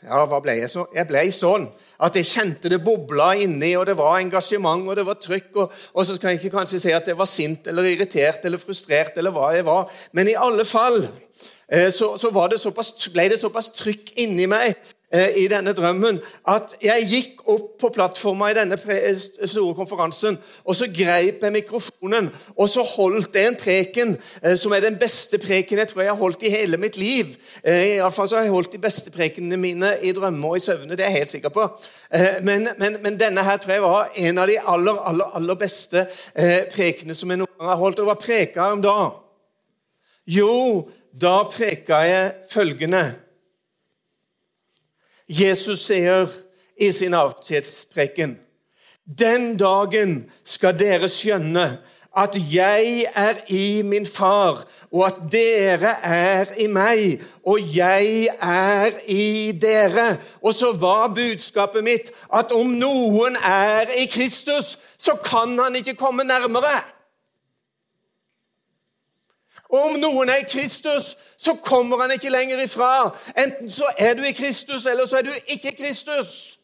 Ja, 0.00 0.22
hva 0.24 0.38
ble 0.40 0.54
jeg 0.56 0.70
så? 0.72 0.86
Jeg 0.96 1.04
ble 1.10 1.22
sånn 1.34 1.66
at 2.00 2.14
jeg 2.16 2.28
kjente 2.30 2.70
det 2.72 2.78
bobla 2.80 3.34
inni, 3.36 3.74
og 3.76 3.84
det 3.90 3.98
var 3.98 4.16
engasjement 4.16 4.86
og 4.88 4.96
det 4.96 5.04
var 5.04 5.18
trykk. 5.20 5.50
Og, 5.60 5.74
og 5.92 6.06
så 6.08 6.16
kan 6.16 6.32
jeg 6.32 6.40
ikke 6.40 6.54
kanskje 6.54 6.80
si 6.80 6.94
at 6.96 7.10
jeg 7.10 7.18
var 7.18 7.28
sint 7.28 7.68
eller 7.68 7.90
irritert 7.90 8.46
eller 8.48 8.62
frustrert, 8.62 9.18
eller 9.20 9.34
hva 9.34 9.50
jeg 9.52 9.66
var. 9.68 9.90
Men 10.16 10.30
i 10.32 10.38
alle 10.40 10.64
fall 10.64 11.02
eh, 11.04 11.90
så, 11.92 12.14
så 12.16 12.32
det 12.48 12.62
såpass, 12.62 12.94
ble 13.12 13.28
det 13.34 13.42
såpass 13.42 13.68
trykk 13.76 14.14
inni 14.24 14.48
meg 14.48 14.72
i 15.10 15.48
denne 15.50 15.72
drømmen 15.74 16.20
at 16.52 16.76
jeg 16.84 17.06
gikk 17.10 17.40
opp 17.50 17.72
på 17.80 17.88
plattforma 17.94 18.50
i 18.50 18.54
denne 18.54 18.76
store 18.78 19.74
konferansen, 19.74 20.36
og 20.64 20.76
så 20.76 20.86
greip 20.92 21.42
jeg 21.42 21.54
mikrofonen, 21.54 22.28
og 22.54 22.68
så 22.70 22.84
holdt 22.86 23.34
jeg 23.34 23.50
en 23.50 23.58
preken 23.58 24.12
eh, 24.42 24.54
som 24.60 24.74
er 24.74 24.84
den 24.84 24.98
beste 25.00 25.40
preken 25.42 25.80
jeg 25.82 25.90
tror 25.90 26.04
jeg 26.04 26.12
har 26.12 26.20
holdt 26.20 26.44
i 26.46 26.52
hele 26.52 26.78
mitt 26.80 26.98
liv. 27.00 27.32
Eh, 27.64 27.96
Iallfall 27.96 28.28
så 28.30 28.38
har 28.38 28.46
jeg 28.46 28.54
holdt 28.54 28.76
de 28.76 28.82
beste 28.82 29.10
prekenene 29.14 29.58
mine 29.60 29.92
i 30.02 30.12
drømme 30.16 30.52
og 30.52 30.60
i 30.60 30.64
søvne. 30.64 30.94
Det 30.94 31.04
er 31.06 31.10
jeg 31.10 31.24
helt 31.24 31.34
sikker 31.34 31.54
på. 31.54 31.66
Men, 32.42 32.68
men, 32.78 32.98
men, 33.02 33.18
denne 33.18 33.42
her 33.44 33.58
tror 33.60 33.72
jeg 33.74 33.82
var 33.82 34.14
en 34.22 34.38
av 34.38 34.50
de 34.50 34.58
aller, 34.58 35.00
aller, 35.10 35.34
aller 35.38 35.58
beste 35.58 36.04
prekenene 36.74 37.16
som 37.16 37.30
jeg 37.30 37.42
noen 37.42 37.52
gang 37.58 37.72
har 37.72 37.80
holdt. 37.80 38.02
Og 38.02 38.10
hva 38.10 38.16
preka 38.20 38.66
jeg 38.66 38.78
om 38.78 38.84
da? 38.84 38.96
Jo, 40.30 40.54
da 41.10 41.34
preka 41.50 42.02
jeg 42.06 42.32
følgende 42.50 43.02
Jesus 45.30 45.84
sier 45.86 46.26
i 46.80 46.90
sin 46.92 47.14
avskjedspreken 47.14 48.34
Den 49.04 49.56
dagen 49.58 50.24
skal 50.44 50.74
dere 50.78 51.06
skjønne 51.10 51.66
at 52.16 52.34
jeg 52.50 53.04
er 53.14 53.38
i 53.54 53.82
min 53.86 54.06
far, 54.06 54.64
og 54.90 55.06
at 55.06 55.18
dere 55.30 55.92
er 56.02 56.50
i 56.58 56.66
meg, 56.66 57.20
og 57.46 57.62
jeg 57.76 58.26
er 58.42 58.90
i 59.06 59.52
dere. 59.54 60.16
Og 60.42 60.54
så 60.54 60.72
var 60.72 61.14
budskapet 61.14 61.86
mitt 61.86 62.10
at 62.34 62.50
om 62.52 62.74
noen 62.74 63.38
er 63.38 63.94
i 64.02 64.08
Kristus, 64.10 64.74
så 64.98 65.14
kan 65.22 65.54
han 65.58 65.78
ikke 65.78 65.94
komme 65.94 66.26
nærmere. 66.26 66.82
Og 69.70 69.84
om 69.84 69.98
noen 70.02 70.28
er 70.28 70.42
i 70.42 70.48
Kristus, 70.50 71.16
så 71.38 71.54
kommer 71.54 72.00
han 72.00 72.10
ikke 72.10 72.30
lenger 72.30 72.62
ifra. 72.62 73.16
Enten 73.38 73.70
så 73.70 73.86
er 73.98 74.14
du 74.14 74.22
i 74.22 74.32
Kristus, 74.32 74.86
eller 74.86 75.06
så 75.06 75.18
er 75.18 75.22
du 75.22 75.30
ikke 75.46 75.70
i 75.70 75.76
Kristus. 75.82 76.58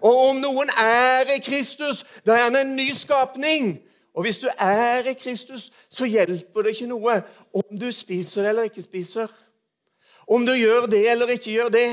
Og 0.00 0.28
om 0.28 0.36
noen 0.40 0.70
er 0.78 1.34
i 1.36 1.40
Kristus, 1.42 2.04
da 2.26 2.36
er 2.36 2.46
han 2.46 2.56
en 2.56 2.76
ny 2.76 2.90
skapning. 2.94 3.74
Og 4.14 4.22
hvis 4.22 4.38
du 4.38 4.48
er 4.58 5.08
i 5.10 5.12
Kristus, 5.12 5.70
så 5.90 6.04
hjelper 6.04 6.62
det 6.62 6.74
ikke 6.76 6.90
noe 6.92 7.20
om 7.54 7.78
du 7.80 7.88
spiser 7.92 8.48
eller 8.48 8.68
ikke 8.68 8.84
spiser. 8.84 9.26
Om 10.28 10.46
du 10.46 10.52
gjør 10.52 10.86
det 10.86 11.10
eller 11.10 11.32
ikke 11.34 11.50
gjør 11.50 11.68
det. 11.68 11.88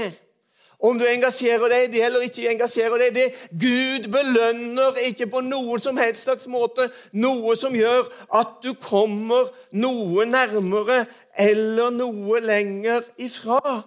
Om 0.80 0.96
du 0.96 1.04
engasjerer 1.04 1.68
deg 1.68 1.90
det 1.92 2.04
eller 2.08 2.24
ikke 2.24 2.48
engasjerer 2.54 3.02
deg 3.04 3.16
det. 3.18 3.26
Gud 3.52 4.08
belønner 4.14 4.96
ikke 5.10 5.28
på 5.28 5.42
noen 5.44 5.82
som 5.84 6.00
helst 6.00 6.24
slags 6.24 6.48
måte 6.48 6.88
noe 7.20 7.56
som 7.60 7.76
gjør 7.76 8.08
at 8.40 8.62
du 8.64 8.72
kommer 8.80 9.50
noe 9.76 10.28
nærmere 10.30 11.02
eller 11.36 11.92
noe 11.92 12.40
lenger 12.40 13.04
ifra. 13.20 13.82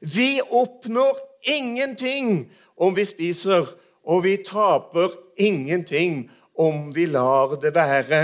Vi 0.00 0.40
oppnår 0.48 1.20
ingenting 1.52 2.48
om 2.80 2.96
vi 2.96 3.04
spiser, 3.04 3.68
og 4.04 4.24
vi 4.24 4.38
taper 4.42 5.12
ingenting 5.36 6.30
om 6.58 6.94
vi 6.96 7.06
lar 7.06 7.58
det 7.60 7.74
være. 7.74 8.22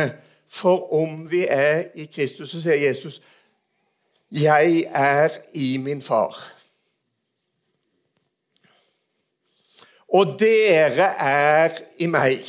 For 0.48 0.92
om 0.96 1.26
vi 1.30 1.44
er 1.44 1.92
i 1.94 2.08
Kristus, 2.08 2.50
så 2.50 2.62
sier 2.62 2.86
Jesus, 2.88 3.20
'Jeg 4.32 4.86
er 4.92 5.28
i 5.52 5.76
min 5.76 6.02
far'. 6.02 6.57
Og 10.08 10.38
dere 10.40 11.12
er 11.20 11.76
i 12.00 12.06
meg. 12.08 12.44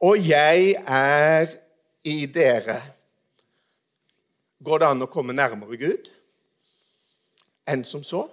Og 0.00 0.16
jeg 0.24 0.74
er 0.86 1.52
i 2.08 2.24
dere. 2.26 2.78
Går 4.64 4.80
det 4.80 4.88
an 4.88 5.04
å 5.04 5.10
komme 5.12 5.36
nærmere 5.36 5.76
Gud 5.80 6.08
enn 7.70 7.84
som 7.86 8.02
så? 8.04 8.24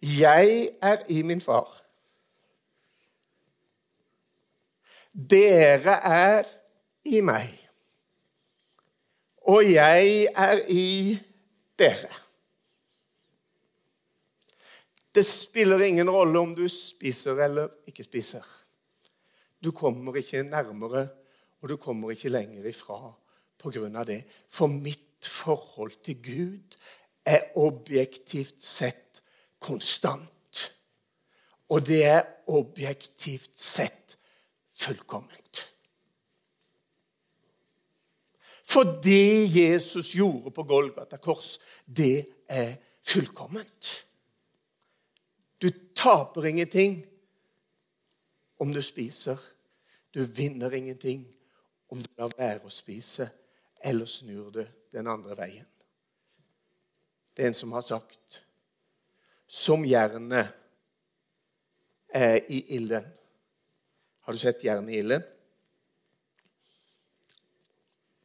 Jeg 0.00 0.70
er 0.82 1.04
i 1.12 1.20
min 1.22 1.42
far. 1.44 1.68
Dere 5.12 5.98
er 6.06 6.50
i 7.04 7.20
meg. 7.24 7.46
Og 9.50 9.64
jeg 9.66 10.26
er 10.34 10.64
i 10.68 11.18
dere. 11.78 12.10
Det 15.14 15.24
spiller 15.26 15.82
ingen 15.82 16.10
rolle 16.10 16.38
om 16.38 16.54
du 16.54 16.68
spiser 16.68 17.38
eller 17.44 17.70
ikke 17.90 18.06
spiser. 18.06 18.44
Du 19.64 19.72
kommer 19.76 20.16
ikke 20.16 20.42
nærmere, 20.42 21.08
og 21.60 21.68
du 21.68 21.76
kommer 21.76 22.10
ikke 22.14 22.32
lenger 22.32 22.64
ifra 22.70 23.12
på 23.60 23.72
grunn 23.74 23.96
av 23.98 24.06
det. 24.08 24.22
For 24.48 24.70
mitt 24.70 25.26
forhold 25.26 25.98
til 26.06 26.22
Gud 26.24 26.78
er 27.26 27.50
objektivt 27.60 28.62
sett 28.64 29.20
konstant. 29.60 30.70
Og 31.70 31.84
det 31.86 32.04
er 32.06 32.22
objektivt 32.48 33.52
sett 33.60 34.16
fullkomment. 34.72 35.66
For 38.70 38.86
det 39.02 39.50
Jesus 39.50 40.14
gjorde 40.14 40.52
på 40.54 40.62
Golgata 40.62 41.18
kors, 41.18 41.58
det 41.86 42.24
er 42.48 42.76
fullkomment. 43.02 44.06
Taper 46.02 46.46
ingenting 46.46 47.06
om 48.56 48.72
du 48.72 48.82
spiser. 48.82 49.38
Du 50.10 50.24
vinner 50.24 50.74
ingenting 50.74 51.26
om 51.88 52.00
du 52.02 52.08
lar 52.16 52.32
være 52.38 52.64
å 52.64 52.72
spise 52.72 53.26
eller 53.84 54.08
snur 54.08 54.48
du 54.54 54.62
den 54.94 55.10
andre 55.12 55.36
veien. 55.36 55.66
Det 57.36 57.44
er 57.44 57.52
en 57.52 57.58
som 57.58 57.76
har 57.76 57.84
sagt 57.84 58.40
som 59.44 59.84
jernet 59.84 60.56
er 62.08 62.40
i 62.48 62.62
ilden. 62.78 63.04
Har 64.24 64.32
du 64.32 64.40
sett 64.40 64.64
jernet 64.64 64.94
i 64.94 65.04
ilden? 65.04 65.20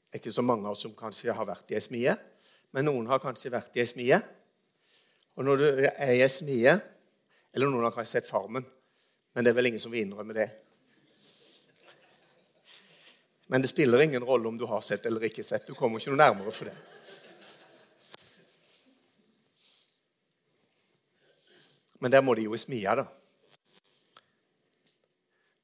Det 0.07 0.15
er 0.15 0.23
ikke 0.23 0.37
så 0.39 0.47
mange 0.47 0.63
av 0.63 0.77
oss 0.77 0.87
som 0.87 0.95
kanskje 0.95 1.35
har 1.35 1.47
vært 1.47 1.75
i 1.75 1.75
ei 1.75 1.83
smie, 1.83 2.15
men 2.71 2.87
noen 2.87 3.11
har 3.11 3.19
kanskje 3.19 3.51
vært 3.51 3.75
i 3.75 3.83
ei 3.83 3.89
smie. 3.89 4.23
Og 5.35 5.43
når 5.43 5.59
du 5.59 5.65
er 5.91 6.13
i 6.15 6.23
ei 6.23 6.31
smie, 6.31 6.79
eller 7.55 7.71
noen 7.71 7.87
har 7.87 7.95
kanskje 7.95 8.19
sett 8.19 8.27
Farmen, 8.27 8.65
men 9.33 9.45
det 9.45 9.51
er 9.51 9.55
vel 9.55 9.69
ingen 9.71 9.79
som 9.79 9.93
vil 9.93 10.03
innrømme 10.03 10.35
det. 10.35 10.49
Men 13.47 13.63
det 13.63 13.71
spiller 13.71 14.01
ingen 14.03 14.23
rolle 14.23 14.49
om 14.49 14.57
du 14.57 14.65
har 14.67 14.81
sett 14.81 15.05
eller 15.05 15.23
ikke 15.23 15.43
sett. 15.43 15.67
Du 15.67 15.75
kommer 15.77 16.01
ikke 16.01 16.11
noe 16.11 16.19
nærmere 16.19 16.51
for 16.51 16.67
det. 16.67 16.75
Men 22.03 22.11
der 22.11 22.25
må 22.25 22.35
de 22.35 22.43
jo 22.49 22.57
i 22.57 22.59
smia, 22.59 22.97
da. 22.99 23.05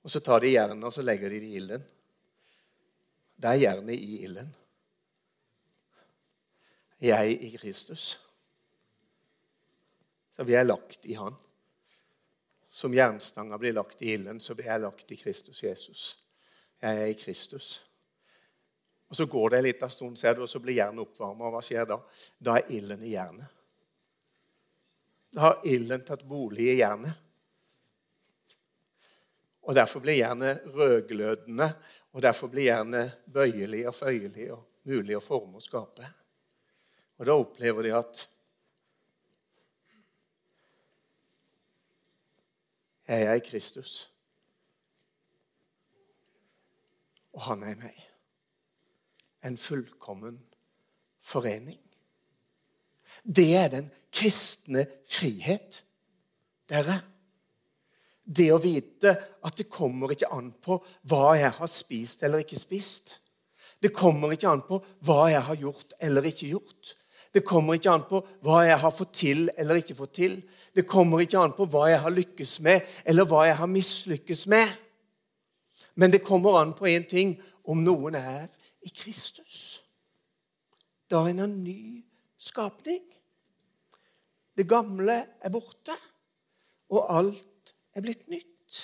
Og 0.01 0.13
så 0.13 0.21
tar 0.23 0.41
de 0.41 0.53
jernet 0.55 0.87
og 0.87 0.93
så 0.95 1.03
legger 1.05 1.29
de 1.29 1.41
det 1.41 1.51
i 1.51 1.59
ilden. 1.59 1.83
Det 3.41 3.51
er 3.51 3.63
jernet 3.65 3.97
i 3.97 4.23
ilden. 4.25 4.55
Jeg 7.01 7.37
i 7.41 7.55
Kristus. 7.57 8.13
Så 10.37 10.45
vi 10.45 10.55
er 10.55 10.69
lagt 10.69 11.05
i 11.09 11.17
Han. 11.17 11.35
Som 12.71 12.93
jernstanga 12.95 13.57
blir 13.59 13.73
lagt 13.75 14.01
i 14.01 14.13
ilden, 14.13 14.39
så 14.39 14.55
blir 14.55 14.69
jeg 14.71 14.81
lagt 14.81 15.11
i 15.11 15.15
Kristus 15.19 15.63
Jesus. 15.63 16.03
Jeg 16.79 17.01
er 17.01 17.09
i 17.11 17.17
Kristus. 17.19 17.81
Og 19.11 19.15
Så 19.15 19.25
går 19.25 19.49
det 19.49 19.57
en 19.57 19.63
liten 19.63 19.89
stund, 19.89 20.17
ser 20.17 20.35
du, 20.35 20.45
og 20.45 20.49
så 20.49 20.59
blir 20.63 20.77
jernet 20.77 21.03
oppvarma. 21.03 21.49
Hva 21.51 21.59
skjer 21.61 21.89
da? 21.89 21.97
Da 22.39 22.55
er 22.61 22.71
ilden 22.71 23.03
i 23.03 23.11
jernet. 23.11 23.57
Da 25.35 25.41
har 25.49 25.67
ilden 25.67 26.05
tatt 26.07 26.23
bolig 26.23 26.69
i 26.71 26.77
jernet. 26.79 27.11
Og 29.67 29.75
Derfor 29.75 29.99
blir 29.99 30.21
jernet 30.21 30.63
rødglødende, 30.71 31.73
og 32.15 32.21
derfor 32.21 32.47
blir 32.47 32.69
jernet 32.71 33.19
bøyelig 33.27 33.83
og 33.87 33.95
føyelig 33.95 34.47
og 34.55 34.63
mulig 34.87 35.19
å 35.19 35.23
forme 35.23 35.59
og 35.59 35.67
skape. 35.67 36.07
Og 37.19 37.27
Da 37.27 37.35
opplever 37.35 37.83
de 37.83 37.93
at 37.99 38.25
Jeg 43.11 43.23
er 43.27 43.33
i 43.33 43.43
Kristus. 43.43 44.11
Og 47.35 47.41
han 47.41 47.63
er 47.63 47.73
i 47.73 47.79
meg. 47.81 47.97
En 49.43 49.57
fullkommen 49.59 50.37
forening. 51.25 51.79
Det 53.23 53.49
er 53.57 53.67
den 53.73 53.89
kristne 54.15 54.85
frihet, 55.03 55.81
dere. 56.71 57.01
Det 58.23 58.47
å 58.53 58.61
vite 58.63 59.11
at 59.43 59.59
det 59.59 59.67
kommer 59.67 60.13
ikke 60.13 60.31
an 60.31 60.53
på 60.63 60.77
hva 61.11 61.33
jeg 61.35 61.51
har 61.57 61.71
spist 61.71 62.23
eller 62.23 62.45
ikke 62.45 62.59
spist. 62.61 63.17
Det 63.81 63.91
kommer 63.91 64.31
ikke 64.31 64.53
an 64.53 64.63
på 64.63 64.79
hva 65.03 65.25
jeg 65.33 65.43
har 65.49 65.63
gjort 65.65 65.97
eller 65.99 66.31
ikke 66.31 66.53
gjort. 66.53 66.95
Det 67.33 67.45
kommer 67.47 67.77
ikke 67.77 67.91
an 67.93 68.03
på 68.09 68.19
hva 68.43 68.63
jeg 68.67 68.79
har 68.81 68.91
fått 68.91 69.13
til 69.15 69.45
eller 69.57 69.79
ikke 69.79 69.95
fått 69.95 70.15
til. 70.19 70.33
Det 70.75 70.83
kommer 70.87 71.23
ikke 71.23 71.39
an 71.39 71.53
på 71.55 71.67
hva 71.71 71.85
jeg 71.87 72.01
har 72.03 72.11
lykkes 72.11 72.57
med, 72.65 72.81
eller 73.07 73.27
hva 73.27 73.45
jeg 73.47 73.55
har 73.61 73.71
mislykkes 73.71 74.47
med. 74.51 74.73
Men 75.95 76.11
det 76.11 76.25
kommer 76.27 76.59
an 76.59 76.73
på 76.75 76.89
én 76.91 77.07
ting 77.07 77.37
om 77.63 77.83
noen 77.83 78.17
er 78.19 78.49
i 78.83 78.91
Kristus. 78.91 79.81
Da 81.07 81.23
er 81.23 81.31
en 81.31 81.45
en 81.47 81.57
ny 81.63 82.03
skapning. 82.37 83.03
Det 84.57 84.67
gamle 84.67 85.17
er 85.41 85.49
borte, 85.49 85.95
og 86.91 87.07
alt 87.17 87.75
er 87.95 88.03
blitt 88.03 88.27
nytt. 88.27 88.79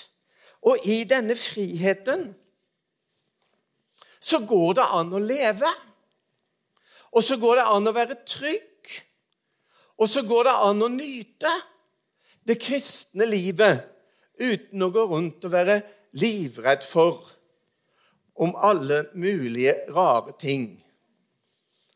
Og 0.68 0.80
i 0.88 1.04
denne 1.04 1.36
friheten 1.36 2.30
så 4.20 4.40
går 4.48 4.74
det 4.80 4.88
an 4.98 5.14
å 5.14 5.22
leve. 5.24 5.70
Og 7.18 7.24
så 7.26 7.40
går 7.42 7.58
det 7.58 7.68
an 7.74 7.90
å 7.90 7.96
være 7.96 8.20
trygg. 8.30 8.92
Og 9.98 10.10
så 10.10 10.22
går 10.28 10.46
det 10.46 10.56
an 10.68 10.86
å 10.86 10.90
nyte 10.94 11.54
det 12.48 12.60
kristne 12.62 13.26
livet 13.28 13.88
uten 14.38 14.86
å 14.86 14.92
gå 14.94 15.06
rundt 15.10 15.48
og 15.48 15.54
være 15.56 15.80
livredd 16.22 16.86
for 16.86 17.26
om 18.38 18.54
alle 18.62 19.08
mulige 19.18 19.74
rare 19.90 20.36
ting 20.38 20.70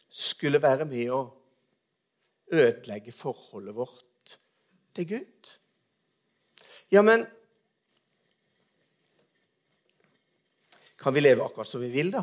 skulle 0.09 0.61
være 0.61 0.87
med 0.89 1.13
å 1.13 1.21
ødelegge 2.51 3.13
forholdet 3.13 3.77
vårt 3.77 4.35
til 4.97 5.07
Gud. 5.13 5.53
Ja, 6.91 7.05
men 7.05 7.29
Kan 11.01 11.13
vi 11.13 11.21
leve 11.21 11.41
akkurat 11.41 11.65
som 11.65 11.81
vi 11.81 11.87
vil, 11.89 12.11
da? 12.13 12.21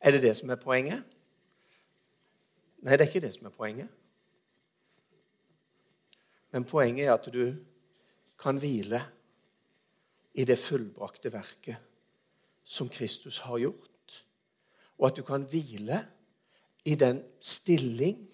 Er 0.00 0.14
det 0.14 0.22
det 0.22 0.36
som 0.36 0.50
er 0.50 0.60
poenget? 0.62 1.04
Nei, 2.82 2.94
det 2.94 3.02
er 3.02 3.10
ikke 3.10 3.24
det 3.26 3.34
som 3.34 3.48
er 3.48 3.54
poenget. 3.54 3.88
Men 6.54 6.64
poenget 6.64 7.06
er 7.06 7.14
at 7.14 7.26
du 7.32 7.54
kan 8.38 8.58
hvile 8.60 9.00
i 10.38 10.44
det 10.46 10.58
fullbrakte 10.58 11.32
verket 11.32 11.76
som 12.64 12.88
Kristus 12.88 13.40
har 13.42 13.58
gjort, 13.58 14.24
og 14.98 15.08
at 15.08 15.16
du 15.16 15.24
kan 15.26 15.46
hvile 15.48 15.98
i 16.86 16.94
den 16.94 17.22
stilling 17.40 18.28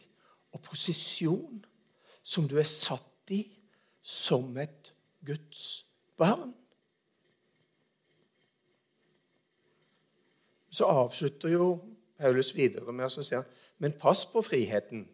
og 0.53 0.63
posisjon 0.63 1.65
som 2.23 2.49
du 2.49 2.59
er 2.61 2.69
satt 2.69 3.33
i 3.35 3.43
som 4.05 4.57
et 4.61 4.93
Guds 5.25 5.87
barn. 6.21 6.53
Så 10.75 10.89
avslutter 10.91 11.53
jo 11.53 11.67
Paulus 12.19 12.51
videre 12.57 12.93
med 12.93 13.07
å 13.07 13.23
si 13.23 13.39
men 13.79 13.93
pass 13.99 14.25
på 14.31 14.43
friheten. 14.43 15.05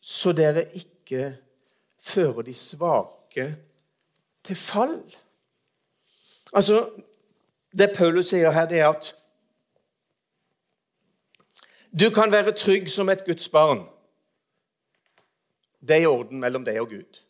Så 0.00 0.32
dere 0.32 0.64
ikke 0.76 1.36
fører 2.02 2.42
de 2.42 2.54
svake 2.54 3.46
til 4.44 4.56
fall. 4.56 4.98
Altså, 6.52 6.90
Det 7.72 7.94
Paulus 7.96 8.28
sier 8.28 8.50
her, 8.50 8.66
det 8.68 8.80
er 8.80 8.88
at 8.90 9.14
du 12.00 12.10
kan 12.12 12.32
være 12.32 12.52
trygg 12.52 12.90
som 12.90 13.08
et 13.08 13.24
Guds 13.24 13.48
barn. 13.48 13.86
Det 15.80 15.96
er 15.96 16.02
i 16.02 16.06
orden 16.06 16.40
mellom 16.40 16.64
deg 16.64 16.80
og 16.82 16.90
Gud. 16.90 17.21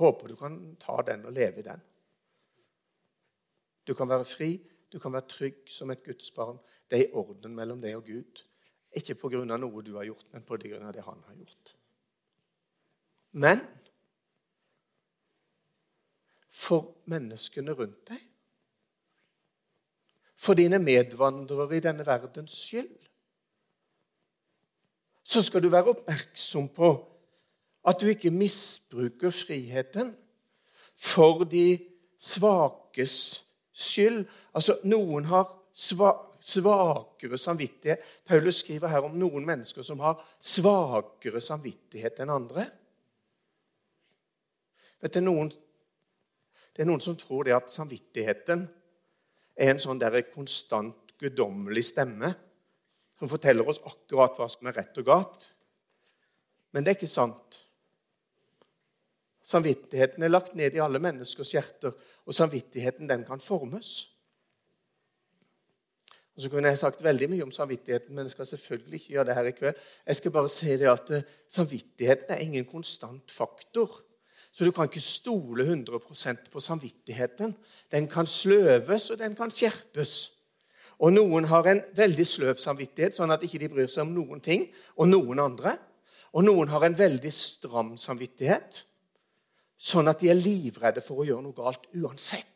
Håper 0.00 0.32
du 0.32 0.36
kan 0.40 0.58
ta 0.80 1.00
den 1.06 1.26
og 1.28 1.34
leve 1.36 1.60
i 1.60 1.66
den. 1.66 1.82
Du 3.86 3.94
kan 3.94 4.08
være 4.08 4.24
fri, 4.28 4.54
du 4.92 4.98
kan 4.98 5.12
være 5.12 5.28
trygg 5.28 5.70
som 5.70 5.90
et 5.90 6.04
Guds 6.04 6.30
barn. 6.36 6.58
Det 6.90 6.98
er 6.98 7.08
i 7.08 7.12
orden 7.12 7.54
mellom 7.54 7.80
deg 7.82 7.96
og 7.98 8.06
Gud. 8.06 8.44
Ikke 8.96 9.14
pga. 9.14 9.44
noe 9.44 9.82
du 9.82 9.94
har 9.96 10.08
gjort, 10.08 10.26
men 10.32 10.42
av 10.82 10.92
det 10.92 11.04
han 11.06 11.22
har 11.26 11.34
gjort. 11.34 11.76
Men 13.32 13.60
for 16.50 16.96
menneskene 17.06 17.72
rundt 17.72 18.08
deg, 18.10 18.24
for 20.40 20.56
dine 20.56 20.78
medvandrere 20.80 21.76
i 21.76 21.84
denne 21.84 22.06
verdens 22.06 22.56
skyld, 22.64 22.96
så 25.22 25.42
skal 25.42 25.62
du 25.62 25.68
være 25.68 25.92
oppmerksom 25.92 26.68
på 26.74 26.90
at 27.86 28.00
du 28.00 28.10
ikke 28.10 28.32
misbruker 28.32 29.32
friheten 29.32 30.12
for 31.00 31.44
de 31.48 31.78
svakes 32.20 33.46
skyld. 33.72 34.26
Altså, 34.54 34.76
Noen 34.84 35.24
har 35.30 35.48
svakere 35.72 37.38
samvittighet. 37.38 38.04
Paulus 38.26 38.60
skriver 38.64 38.92
her 38.92 39.06
om 39.06 39.16
noen 39.18 39.46
mennesker 39.46 39.86
som 39.86 40.02
har 40.04 40.20
svakere 40.40 41.40
samvittighet 41.40 42.20
enn 42.20 42.34
andre. 42.34 42.66
Vet 45.00 45.16
du, 45.16 45.22
noen, 45.24 45.48
det 46.76 46.84
er 46.84 46.90
noen 46.90 47.00
som 47.00 47.16
tror 47.16 47.48
det 47.48 47.56
at 47.56 47.72
samvittigheten 47.72 48.66
er 49.60 49.72
en 49.72 49.80
sånn 49.80 50.00
der 50.00 50.20
konstant 50.28 51.14
guddommelig 51.20 51.86
stemme 51.90 52.32
som 53.20 53.28
forteller 53.28 53.68
oss 53.68 53.80
akkurat 53.84 54.38
hva 54.40 54.48
som 54.48 54.68
er 54.68 54.78
rett 54.80 55.00
og 55.00 55.08
galt. 55.08 55.50
Men 56.72 56.84
det 56.84 56.92
er 56.92 57.00
ikke 57.00 57.10
sant. 57.10 57.64
Samvittigheten 59.50 60.22
er 60.22 60.30
lagt 60.30 60.54
ned 60.54 60.76
i 60.76 60.82
alle 60.82 61.00
menneskers 61.02 61.54
hjerter, 61.56 61.94
og 62.26 62.34
samvittigheten 62.36 63.08
den 63.10 63.24
kan 63.26 63.42
formes. 63.42 64.10
Og 66.36 66.42
Så 66.42 66.50
kunne 66.50 66.70
jeg 66.70 66.78
sagt 66.78 67.02
veldig 67.04 67.28
mye 67.32 67.42
om 67.42 67.50
samvittigheten, 67.52 68.14
men 68.14 68.28
jeg 68.28 68.36
skal 68.36 68.46
selvfølgelig 68.46 69.00
ikke 69.00 69.12
gjøre 69.16 69.24
det 69.28 69.34
her 69.34 69.48
i 69.48 69.56
kveld. 69.56 69.80
Jeg 70.06 70.16
skal 70.16 70.30
bare 70.30 70.48
si 70.48 70.76
det 70.78 70.86
at 70.88 71.10
eh, 71.10 71.26
Samvittigheten 71.48 72.30
er 72.30 72.44
ingen 72.44 72.64
konstant 72.64 73.30
faktor. 73.30 73.90
Så 74.52 74.64
du 74.64 74.70
kan 74.70 74.88
ikke 74.88 75.02
stole 75.02 75.66
100% 75.66 76.50
på 76.52 76.60
samvittigheten. 76.60 77.54
Den 77.92 78.08
kan 78.08 78.26
sløves, 78.26 79.10
og 79.10 79.18
den 79.18 79.34
kan 79.34 79.50
skjerpes. 79.50 80.32
Og 80.98 81.12
noen 81.12 81.44
har 81.44 81.66
en 81.66 81.82
veldig 81.96 82.26
sløv 82.26 82.58
samvittighet, 82.60 83.14
sånn 83.16 83.32
at 83.32 83.42
ikke 83.46 83.60
de 83.62 83.70
bryr 83.72 83.88
seg 83.88 84.06
om 84.06 84.14
noen 84.14 84.40
ting 84.40 84.66
og 84.96 85.08
noen 85.08 85.42
andre. 85.42 85.76
Og 86.32 86.44
noen 86.44 86.70
har 86.70 86.84
en 86.86 86.98
veldig 86.98 87.32
stram 87.34 87.96
samvittighet, 87.98 88.84
sånn 89.80 90.10
at 90.12 90.20
de 90.20 90.28
er 90.28 90.38
livredde 90.38 91.02
for 91.04 91.22
å 91.22 91.26
gjøre 91.28 91.44
noe 91.44 91.56
galt 91.56 91.86
uansett. 91.96 92.46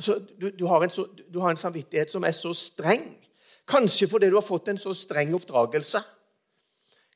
Altså, 0.00 0.16
du, 0.40 0.48
du, 0.56 0.64
har 0.66 0.86
så, 0.88 1.04
du, 1.28 1.40
har 1.42 1.52
en 1.52 1.60
samvittighet 1.60 2.12
som 2.12 2.24
er 2.24 2.32
så 2.32 2.54
streng. 2.56 3.04
Kanskje 3.68 4.08
fordi 4.08 4.30
du 4.32 4.38
har 4.38 4.46
fått 4.46 4.70
en 4.72 4.80
så 4.80 4.94
streng 4.96 5.34
oppdragelse. 5.36 6.00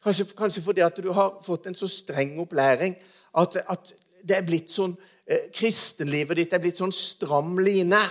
Kanskje, 0.04 0.26
kanskje 0.36 0.62
fordi 0.62 0.84
at 0.84 1.00
du 1.00 1.08
har 1.16 1.38
fått 1.42 1.70
en 1.70 1.76
så 1.78 1.88
streng 1.88 2.36
opplæring 2.42 2.98
at, 3.40 3.56
at 3.56 3.94
det 4.20 4.36
er 4.36 4.44
blitt 4.44 4.72
sånn 4.72 4.92
eh, 5.24 5.48
Kristenlivet 5.54 6.36
ditt 6.36 6.52
er 6.52 6.60
blitt 6.60 6.82
sånn 6.82 6.92
stram 6.92 7.56
line. 7.64 8.02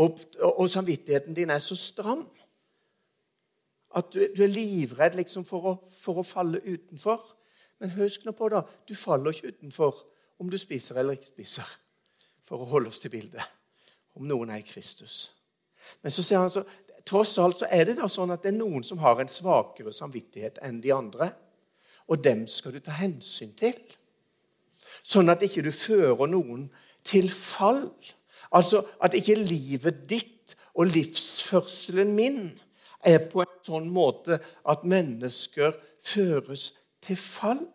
Og, 0.00 0.16
og, 0.40 0.48
og, 0.48 0.64
samvittigheten 0.72 1.36
din 1.36 1.52
er 1.52 1.60
så 1.60 1.76
stram 1.76 2.24
at 3.92 4.08
du, 4.14 4.22
du 4.32 4.40
er 4.46 4.48
livredd 4.48 5.18
liksom 5.20 5.44
for, 5.44 5.68
å, 5.68 5.76
for 5.84 6.22
å 6.22 6.24
falle 6.24 6.62
utenfor. 6.64 7.20
Men 7.82 7.96
husk 7.96 8.22
nå 8.22 8.34
på, 8.38 8.46
da, 8.52 8.62
du 8.86 8.94
faller 8.94 9.34
ikke 9.34 9.50
utenfor 9.56 10.04
om 10.42 10.50
du 10.50 10.58
spiser 10.58 11.00
eller 11.00 11.18
ikke 11.18 11.32
spiser, 11.32 11.66
for 12.46 12.62
å 12.62 12.68
holde 12.70 12.92
oss 12.92 13.02
til 13.02 13.10
bildet. 13.10 13.42
Om 14.14 14.28
noen 14.30 14.52
er 14.54 14.60
i 14.62 14.66
Kristus. 14.66 15.32
Men 16.02 16.14
så 16.14 16.22
sier 16.22 16.38
han 16.38 16.52
så, 16.52 16.62
tross 17.08 17.34
alt 17.42 17.58
så 17.58 17.68
er 17.74 17.88
det 17.88 17.96
da 17.98 18.06
sånn 18.10 18.30
at 18.30 18.44
det 18.44 18.52
er 18.52 18.60
noen 18.60 18.86
som 18.86 19.02
har 19.02 19.18
en 19.18 19.30
svakere 19.30 19.90
samvittighet 19.94 20.60
enn 20.62 20.78
de 20.84 20.92
andre. 20.94 21.32
Og 22.06 22.22
dem 22.22 22.44
skal 22.50 22.76
du 22.76 22.78
ta 22.82 22.94
hensyn 22.94 23.54
til. 23.58 23.74
Sånn 25.02 25.32
at 25.32 25.42
ikke 25.42 25.64
du 25.66 25.72
fører 25.74 26.30
noen 26.30 26.68
til 27.06 27.30
fall. 27.34 27.88
Altså 28.54 28.84
at 29.02 29.16
ikke 29.18 29.40
livet 29.40 30.04
ditt 30.10 30.54
og 30.78 30.92
livsførselen 30.92 32.14
min 32.14 32.44
er 33.02 33.26
på 33.26 33.42
en 33.42 33.58
sånn 33.66 33.90
måte 33.90 34.38
at 34.70 34.86
mennesker 34.86 35.74
føres 36.02 36.70
til 37.02 37.18
fall. 37.18 37.66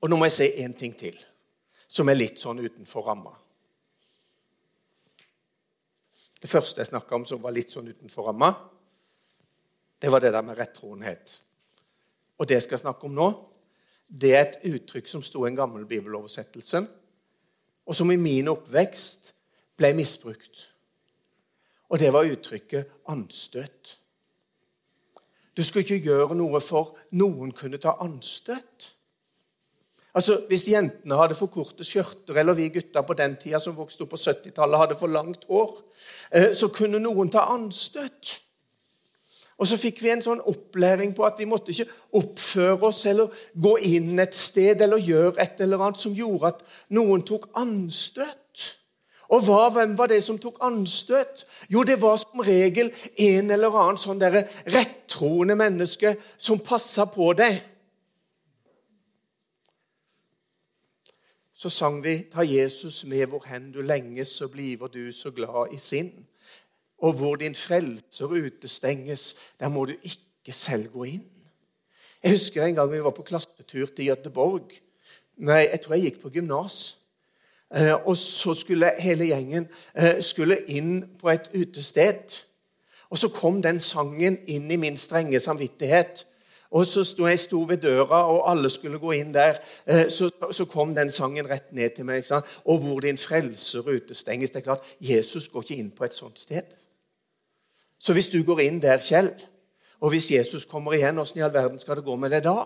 Og 0.00 0.08
nå 0.08 0.16
må 0.16 0.28
jeg 0.28 0.36
si 0.36 0.48
én 0.64 0.74
ting 0.78 0.94
til, 0.96 1.16
som 1.88 2.08
er 2.08 2.18
litt 2.18 2.40
sånn 2.40 2.62
utenfor 2.62 3.04
ramma. 3.10 3.34
Det 6.40 6.48
første 6.48 6.80
jeg 6.80 6.88
snakka 6.88 7.18
om 7.18 7.26
som 7.28 7.42
var 7.42 7.52
litt 7.52 7.72
sånn 7.72 7.90
utenfor 7.90 8.30
ramma, 8.30 8.54
det 10.00 10.08
var 10.08 10.22
det 10.24 10.32
der 10.32 10.46
med 10.46 10.56
rettroenhet. 10.56 11.34
Og 12.40 12.48
det 12.48 12.56
jeg 12.56 12.70
skal 12.70 12.80
snakke 12.80 13.04
om 13.04 13.12
nå, 13.12 13.28
det 14.08 14.32
er 14.32 14.46
et 14.46 14.64
uttrykk 14.70 15.10
som 15.10 15.22
sto 15.22 15.44
i 15.44 15.50
en 15.50 15.58
gammel 15.58 15.84
bibeloversettelse, 15.86 16.80
og 17.84 17.96
som 17.96 18.10
i 18.12 18.16
min 18.16 18.48
oppvekst 18.48 19.34
ble 19.76 19.92
misbrukt. 19.98 20.70
Og 21.90 22.00
det 22.00 22.08
var 22.14 22.28
uttrykket 22.28 23.10
anstøt. 23.12 23.99
Du 25.56 25.64
skulle 25.64 25.84
ikke 25.84 26.10
gjøre 26.10 26.36
noe 26.38 26.60
for 26.62 26.96
noen 27.18 27.52
kunne 27.56 27.80
ta 27.82 27.96
anstøt. 28.00 28.94
Altså, 30.14 30.40
Hvis 30.48 30.68
jentene 30.70 31.18
hadde 31.18 31.38
for 31.38 31.52
korte 31.52 31.86
skjørter, 31.86 32.38
eller 32.40 32.56
vi 32.58 32.68
gutta 32.74 33.02
på 33.06 33.14
den 33.14 33.36
tida 33.38 33.60
som 33.62 33.76
vokste 33.78 34.04
opp 34.04 34.14
på 34.14 34.18
70-tallet, 34.18 34.78
hadde 34.78 34.98
for 34.98 35.12
langt 35.12 35.46
hår, 35.48 35.76
eh, 36.34 36.50
så 36.54 36.70
kunne 36.74 36.98
noen 36.98 37.30
ta 37.30 37.46
anstøt. 37.54 38.40
Og 39.60 39.68
så 39.68 39.76
fikk 39.76 40.00
vi 40.00 40.10
en 40.10 40.22
sånn 40.24 40.40
opplæring 40.48 41.12
på 41.14 41.24
at 41.26 41.38
vi 41.38 41.46
måtte 41.48 41.74
ikke 41.74 41.92
oppføre 42.16 42.88
oss 42.88 43.04
eller 43.10 43.42
gå 43.52 43.74
inn 43.90 44.18
et 44.22 44.34
sted 44.34 44.80
eller 44.80 45.02
gjøre 45.04 45.36
et 45.44 45.60
eller 45.60 45.84
annet 45.84 46.00
som 46.00 46.14
gjorde 46.16 46.54
at 46.54 46.62
noen 46.96 47.22
tok 47.28 47.50
anstøt. 47.60 48.38
Og 49.30 49.44
hva, 49.46 49.68
hvem 49.70 49.94
var 49.98 50.10
det 50.10 50.22
som 50.26 50.38
tok 50.42 50.58
anstøt? 50.66 51.44
Jo, 51.70 51.84
det 51.86 52.00
var 52.02 52.16
som 52.18 52.42
regel 52.42 52.90
en 53.14 53.50
eller 53.54 53.76
annen 53.78 54.00
sånn 54.00 54.22
rettroende 54.22 55.54
menneske 55.58 56.16
som 56.36 56.58
passa 56.58 57.06
på 57.06 57.30
deg. 57.38 57.60
Så 61.54 61.68
sang 61.68 62.02
vi 62.02 62.24
'Ta 62.24 62.42
Jesus 62.42 63.04
med 63.04 63.26
hvor 63.26 63.44
hen 63.46 63.72
du 63.72 63.82
lenges, 63.82 64.28
så 64.28 64.48
bliver 64.48 64.88
du 64.88 65.12
så 65.12 65.30
glad 65.30 65.72
i 65.72 65.76
sinn'. 65.76 66.24
Og 66.98 67.12
hvor 67.12 67.36
din 67.36 67.54
frelser 67.54 68.26
utestenges, 68.26 69.36
der 69.60 69.68
må 69.68 69.84
du 69.84 69.92
ikke 70.02 70.52
selv 70.52 70.88
gå 70.92 71.04
inn. 71.04 71.30
Jeg 72.22 72.32
husker 72.32 72.64
en 72.64 72.74
gang 72.74 72.92
vi 72.92 73.04
var 73.04 73.10
på 73.10 73.22
klassetur 73.22 73.86
til 73.86 74.06
Gøteborg. 74.06 74.70
Nei, 75.36 75.68
jeg 75.72 75.80
tror 75.80 75.94
jeg 75.94 76.02
gikk 76.02 76.20
på 76.20 76.30
gymnas. 76.30 76.99
Eh, 77.76 77.94
og 77.94 78.16
så 78.16 78.54
skulle 78.54 78.92
hele 78.98 79.28
gjengen 79.30 79.68
eh, 79.94 80.18
skulle 80.20 80.58
inn 80.66 81.04
på 81.20 81.30
et 81.30 81.50
utested. 81.54 82.40
Og 83.10 83.18
så 83.18 83.30
kom 83.34 83.62
den 83.62 83.80
sangen 83.80 84.38
inn 84.46 84.70
i 84.70 84.78
min 84.78 84.96
strenge 84.96 85.40
samvittighet. 85.40 86.26
Og 86.70 86.86
så 86.86 87.02
sto 87.04 87.26
jeg 87.26 87.38
sto 87.42 87.64
ved 87.66 87.82
døra, 87.82 88.20
og 88.30 88.44
alle 88.50 88.70
skulle 88.70 88.98
gå 89.02 89.12
inn 89.18 89.32
der. 89.34 89.58
Eh, 89.86 90.06
så, 90.10 90.30
så 90.52 90.66
kom 90.70 90.94
den 90.94 91.10
sangen 91.10 91.48
rett 91.50 91.72
ned 91.74 91.96
til 91.96 92.06
meg. 92.06 92.26
Og 92.64 92.78
hvor 92.78 93.00
din 93.02 93.18
frelser 93.18 93.86
utestenges. 93.86 94.50
Det 94.50 94.62
er 94.62 94.68
klart, 94.68 94.96
Jesus 95.00 95.48
går 95.48 95.66
ikke 95.66 95.80
inn 95.82 95.90
på 95.94 96.06
et 96.06 96.14
sånt 96.14 96.38
sted. 96.38 96.76
Så 98.00 98.14
hvis 98.16 98.30
du 98.32 98.42
går 98.46 98.62
inn 98.64 98.78
der, 98.82 99.02
Kjell, 99.02 99.34
og 100.00 100.14
hvis 100.14 100.30
Jesus 100.32 100.64
kommer 100.64 100.94
igjen, 100.96 101.18
åssen 101.18 101.42
i 101.42 101.44
all 101.44 101.54
verden 101.54 101.78
skal 101.78 101.98
det 101.98 102.06
gå 102.06 102.14
med 102.16 102.32
deg 102.32 102.46
da? 102.46 102.64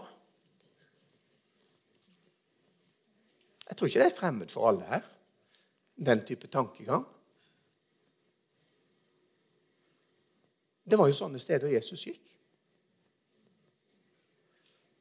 Jeg 3.75 3.79
tror 3.79 3.89
ikke 3.91 3.99
det 3.99 4.07
er 4.07 4.17
fremmed 4.17 4.49
for 4.49 4.69
alle 4.69 4.85
her, 4.87 5.07
den 6.07 6.21
type 6.25 6.47
tankegang. 6.47 7.03
Det 10.87 10.99
var 10.99 11.09
jo 11.11 11.17
sånne 11.19 11.41
steder 11.43 11.73
Jesus 11.73 12.05
gikk. 12.07 12.29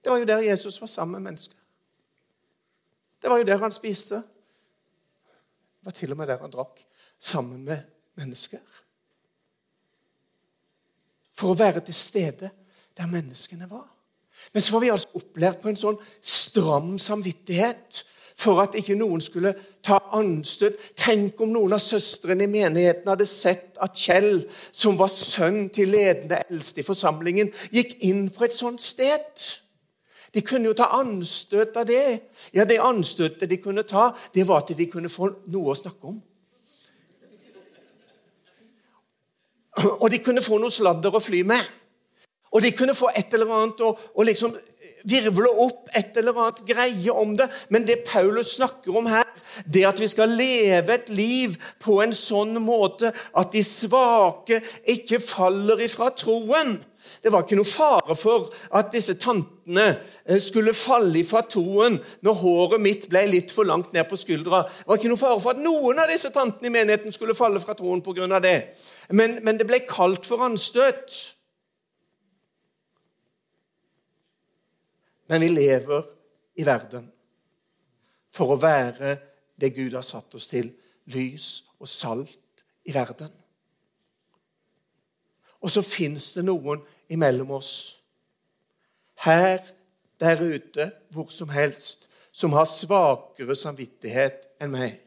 Det 0.02 0.10
var 0.10 0.18
jo 0.18 0.26
der 0.26 0.42
Jesus 0.42 0.80
var 0.82 0.90
sammen 0.90 1.20
med 1.20 1.30
mennesker. 1.30 1.60
Det 3.22 3.30
var 3.30 3.38
jo 3.38 3.46
der 3.46 3.62
han 3.62 3.76
spiste. 3.76 4.16
Det 4.16 5.86
var 5.86 5.96
til 6.00 6.16
og 6.16 6.18
med 6.18 6.32
der 6.32 6.42
han 6.42 6.56
drakk 6.56 6.82
sammen 7.20 7.62
med 7.68 7.84
mennesker. 8.18 8.64
For 11.38 11.54
å 11.54 11.60
være 11.62 11.86
til 11.86 12.00
stede 12.00 12.50
der 12.98 13.14
menneskene 13.14 13.70
var. 13.70 13.86
Men 14.54 14.66
så 14.66 14.74
var 14.74 14.82
vi 14.82 14.90
altså 14.90 15.14
opplært 15.22 15.62
på 15.62 15.70
en 15.70 15.78
sånn 15.78 16.02
stram 16.26 16.98
samvittighet 16.98 18.02
for 18.36 18.62
at 18.64 18.76
ikke 18.80 18.98
noen 18.98 19.22
skulle 19.22 19.54
ta 19.86 20.00
anstøt. 20.18 20.80
Tenk 21.00 21.42
om 21.44 21.52
noen 21.54 21.76
av 21.76 21.82
søstrene 21.84 22.48
i 22.48 22.52
menigheten 22.52 23.10
hadde 23.12 23.28
sett 23.30 23.78
at 23.84 23.98
Kjell, 23.98 24.44
som 24.72 24.98
var 25.00 25.12
sønn 25.12 25.68
til 25.74 25.94
ledende 25.94 26.42
eldste 26.50 26.82
i 26.82 26.88
forsamlingen, 26.88 27.52
gikk 27.74 27.98
inn 28.08 28.28
på 28.34 28.48
et 28.48 28.56
sånt 28.56 28.82
sted. 28.84 29.48
De 30.34 30.42
kunne 30.42 30.72
jo 30.72 30.78
ta 30.78 30.90
anstøt 30.98 31.78
av 31.78 31.86
det. 31.88 32.30
Ja, 32.54 32.66
Det 32.66 32.80
anstøtet 32.82 33.50
de 33.50 33.58
kunne 33.62 33.84
ta, 33.84 34.12
det 34.34 34.48
var 34.48 34.64
at 34.64 34.78
de 34.78 34.90
kunne 34.90 35.10
få 35.10 35.30
noe 35.54 35.74
å 35.74 35.78
snakke 35.78 36.10
om. 36.10 36.22
Og 40.02 40.10
de 40.12 40.20
kunne 40.22 40.42
få 40.42 40.60
noe 40.62 40.74
sladder 40.74 41.14
å 41.14 41.22
fly 41.22 41.42
med. 41.50 41.62
Og 42.54 42.62
de 42.62 42.72
kunne 42.78 42.94
få 42.94 43.10
et 43.18 43.34
eller 43.34 43.50
annet 43.50 43.82
å, 43.82 43.94
liksom 44.22 44.54
virvle 45.10 45.50
opp 45.66 45.92
et 45.98 46.18
eller 46.20 46.38
annet 46.38 46.64
greie 46.68 47.14
om 47.14 47.36
det. 47.40 47.50
Men 47.70 47.88
det 47.88 48.04
Paulus 48.08 48.56
snakker 48.58 48.96
om 48.98 49.10
her, 49.12 49.28
det 49.66 49.86
at 49.88 50.00
vi 50.02 50.10
skal 50.10 50.34
leve 50.38 50.96
et 50.96 51.12
liv 51.14 51.58
på 51.84 52.00
en 52.04 52.16
sånn 52.16 52.58
måte 52.64 53.12
at 53.12 53.54
de 53.54 53.64
svake 53.66 54.62
ikke 54.96 55.22
faller 55.24 55.84
ifra 55.84 56.12
troen. 56.18 56.78
Det 57.24 57.32
var 57.32 57.44
ikke 57.44 57.58
noe 57.60 57.68
fare 57.68 58.16
for 58.20 58.50
at 58.76 58.92
disse 58.94 59.16
tantene 59.20 59.86
eh, 60.26 60.40
skulle 60.44 60.74
falle 60.76 61.20
ifra 61.20 61.44
troen 61.48 61.98
når 62.24 62.40
håret 62.42 62.84
mitt 62.84 63.08
ble 63.12 63.26
litt 63.30 63.54
for 63.54 63.68
langt 63.68 63.94
ned 63.96 64.08
på 64.10 64.20
skuldra. 64.20 64.64
Det 64.68 64.90
var 64.90 65.00
ikke 65.00 65.12
noe 65.12 65.22
fare 65.22 65.40
for 65.44 65.56
at 65.56 65.64
noen 65.64 66.00
av 66.04 66.12
disse 66.12 66.34
tantene 66.36 66.72
i 66.72 66.76
menigheten 66.76 67.16
skulle 67.16 67.38
falle 67.38 67.62
fra 67.64 67.76
troen 67.80 68.04
pga. 68.04 68.40
det. 68.44 68.58
Men, 69.12 69.40
men 69.44 69.60
det 69.60 69.68
ble 69.68 69.84
kalt 69.88 70.28
for 70.28 70.44
anstøt. 70.48 71.36
Men 75.28 75.42
vi 75.42 75.48
lever 75.48 76.04
i 76.56 76.66
verden 76.66 77.08
for 78.34 78.54
å 78.54 78.60
være 78.62 79.16
det 79.60 79.74
Gud 79.76 79.94
har 79.96 80.06
satt 80.06 80.36
oss 80.36 80.50
til 80.50 80.72
lys 81.14 81.64
og 81.80 81.88
salt 81.90 82.64
i 82.86 82.94
verden. 82.96 83.32
Og 85.64 85.72
så 85.72 85.84
fins 85.86 86.32
det 86.36 86.44
noen 86.44 86.82
imellom 87.14 87.54
oss. 87.56 88.02
Her, 89.24 89.62
der 90.20 90.42
ute, 90.42 90.90
hvor 91.14 91.30
som 91.32 91.50
helst, 91.54 92.10
som 92.32 92.56
har 92.58 92.68
svakere 92.68 93.56
samvittighet 93.56 94.50
enn 94.62 94.74
meg. 94.74 94.98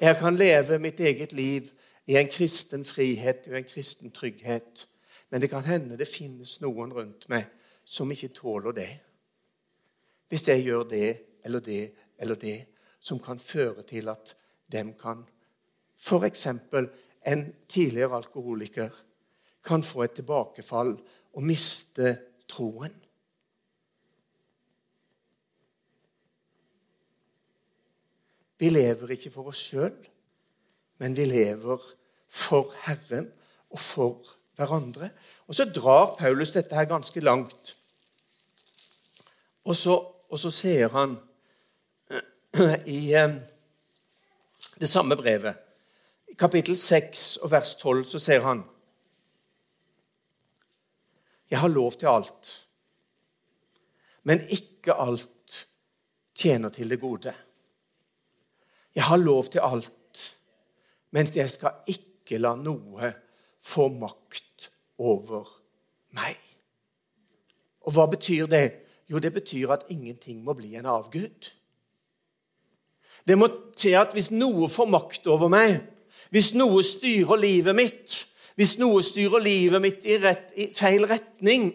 Jeg 0.00 0.16
kan 0.18 0.34
leve 0.34 0.80
mitt 0.82 0.98
eget 1.00 1.32
liv 1.36 1.70
i 2.10 2.16
en 2.18 2.28
kristen 2.28 2.82
frihet 2.84 3.46
og 3.46 3.58
en 3.58 3.68
kristen 3.68 4.10
trygghet. 4.10 4.88
Men 5.30 5.44
det 5.44 5.50
kan 5.52 5.64
hende 5.64 5.98
det 6.00 6.10
finnes 6.10 6.56
noen 6.64 6.92
rundt 6.96 7.28
meg 7.30 7.46
som 7.84 8.10
ikke 8.12 8.32
tåler 8.34 8.72
det. 8.72 8.90
Hvis 10.28 10.48
jeg 10.48 10.64
gjør 10.64 10.82
det 10.88 11.10
eller 11.44 11.60
det 11.60 11.92
eller 12.18 12.34
det, 12.34 12.58
som 13.00 13.20
kan 13.20 13.38
føre 13.38 13.82
til 13.82 14.08
at 14.08 14.36
dem 14.72 14.94
kan 14.98 15.24
F.eks. 16.00 16.46
en 17.26 17.54
tidligere 17.68 18.16
alkoholiker 18.16 18.90
kan 19.64 19.82
få 19.82 20.02
et 20.02 20.12
tilbakefall 20.18 20.96
og 21.32 21.42
miste 21.42 22.16
troen. 22.48 22.92
Vi 28.58 28.68
lever 28.68 29.16
ikke 29.16 29.32
for 29.32 29.50
oss 29.50 29.62
sjøl, 29.70 29.96
men 30.98 31.16
vi 31.16 31.24
lever 31.24 31.80
for 32.28 32.74
Herren 32.84 33.30
og 33.70 33.80
for 33.80 34.36
hverandre. 34.56 35.10
Og 35.46 35.54
så 35.54 35.64
drar 35.64 36.14
Paulus 36.18 36.54
dette 36.54 36.76
her 36.76 36.88
ganske 36.90 37.20
langt. 37.20 37.76
Og 39.64 39.76
så, 39.76 39.96
og 40.28 40.38
så 40.38 40.50
ser 40.50 40.88
han 40.94 41.16
i 42.86 43.14
eh, 43.14 43.36
det 44.80 44.88
samme 44.88 45.16
brevet, 45.16 45.56
i 46.28 46.34
kapittel 46.34 46.76
6 46.76 47.36
og 47.36 47.50
vers 47.50 47.74
12, 47.74 48.04
så 48.04 48.18
ser 48.18 48.42
han 48.42 48.64
jeg 51.50 51.60
har 51.60 51.68
lov 51.68 51.92
til 51.92 52.06
alt. 52.06 52.68
Men 54.22 54.40
ikke 54.50 54.94
alt 54.98 55.68
tjener 56.34 56.68
til 56.68 56.90
det 56.90 57.00
gode. 57.00 57.34
Jeg 58.94 59.04
har 59.04 59.16
lov 59.16 59.44
til 59.44 59.60
alt, 59.62 60.38
mens 61.10 61.36
jeg 61.36 61.50
skal 61.50 61.84
ikke 61.86 62.40
la 62.40 62.54
noe 62.58 63.12
få 63.64 63.88
makt 63.88 64.70
over 65.00 65.48
meg. 66.16 66.36
Og 67.84 67.96
hva 67.96 68.06
betyr 68.12 68.48
det? 68.50 68.66
Jo, 69.10 69.20
det 69.20 69.32
betyr 69.34 69.72
at 69.74 69.88
ingenting 69.92 70.42
må 70.44 70.54
bli 70.56 70.74
en 70.78 70.88
avgud. 70.88 71.50
Det 73.28 73.36
må 73.38 73.48
til 73.76 73.96
at 73.96 74.12
hvis 74.12 74.30
noe 74.32 74.68
får 74.68 74.88
makt 74.92 75.26
over 75.32 75.50
meg, 75.52 75.80
hvis 76.32 76.52
noe 76.56 76.82
styrer 76.84 77.40
livet 77.40 77.76
mitt, 77.76 78.14
hvis 78.56 78.76
noe 78.80 79.02
styrer 79.04 79.42
livet 79.42 79.82
mitt 79.82 80.06
i, 80.06 80.18
rett, 80.22 80.52
i 80.56 80.68
feil 80.72 81.06
retning, 81.08 81.72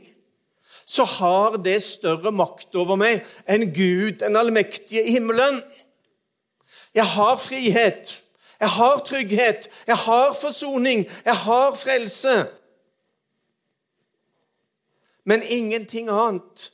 så 0.90 1.06
har 1.06 1.60
det 1.62 1.78
større 1.86 2.32
makt 2.34 2.74
over 2.80 2.98
meg 2.98 3.22
enn 3.50 3.68
Gud, 3.76 4.22
den 4.24 4.38
allmektige 4.40 5.04
himmelen. 5.06 5.60
Jeg 6.98 7.06
har 7.06 7.38
frihet, 7.38 8.16
jeg 8.60 8.70
har 8.70 9.04
trygghet, 9.08 9.70
jeg 9.88 9.96
har 9.96 10.34
forsoning, 10.34 11.06
jeg 11.26 11.36
har 11.36 11.76
frelse. 11.76 12.36
Men 15.24 15.44
ingenting 15.44 16.10
annet 16.10 16.72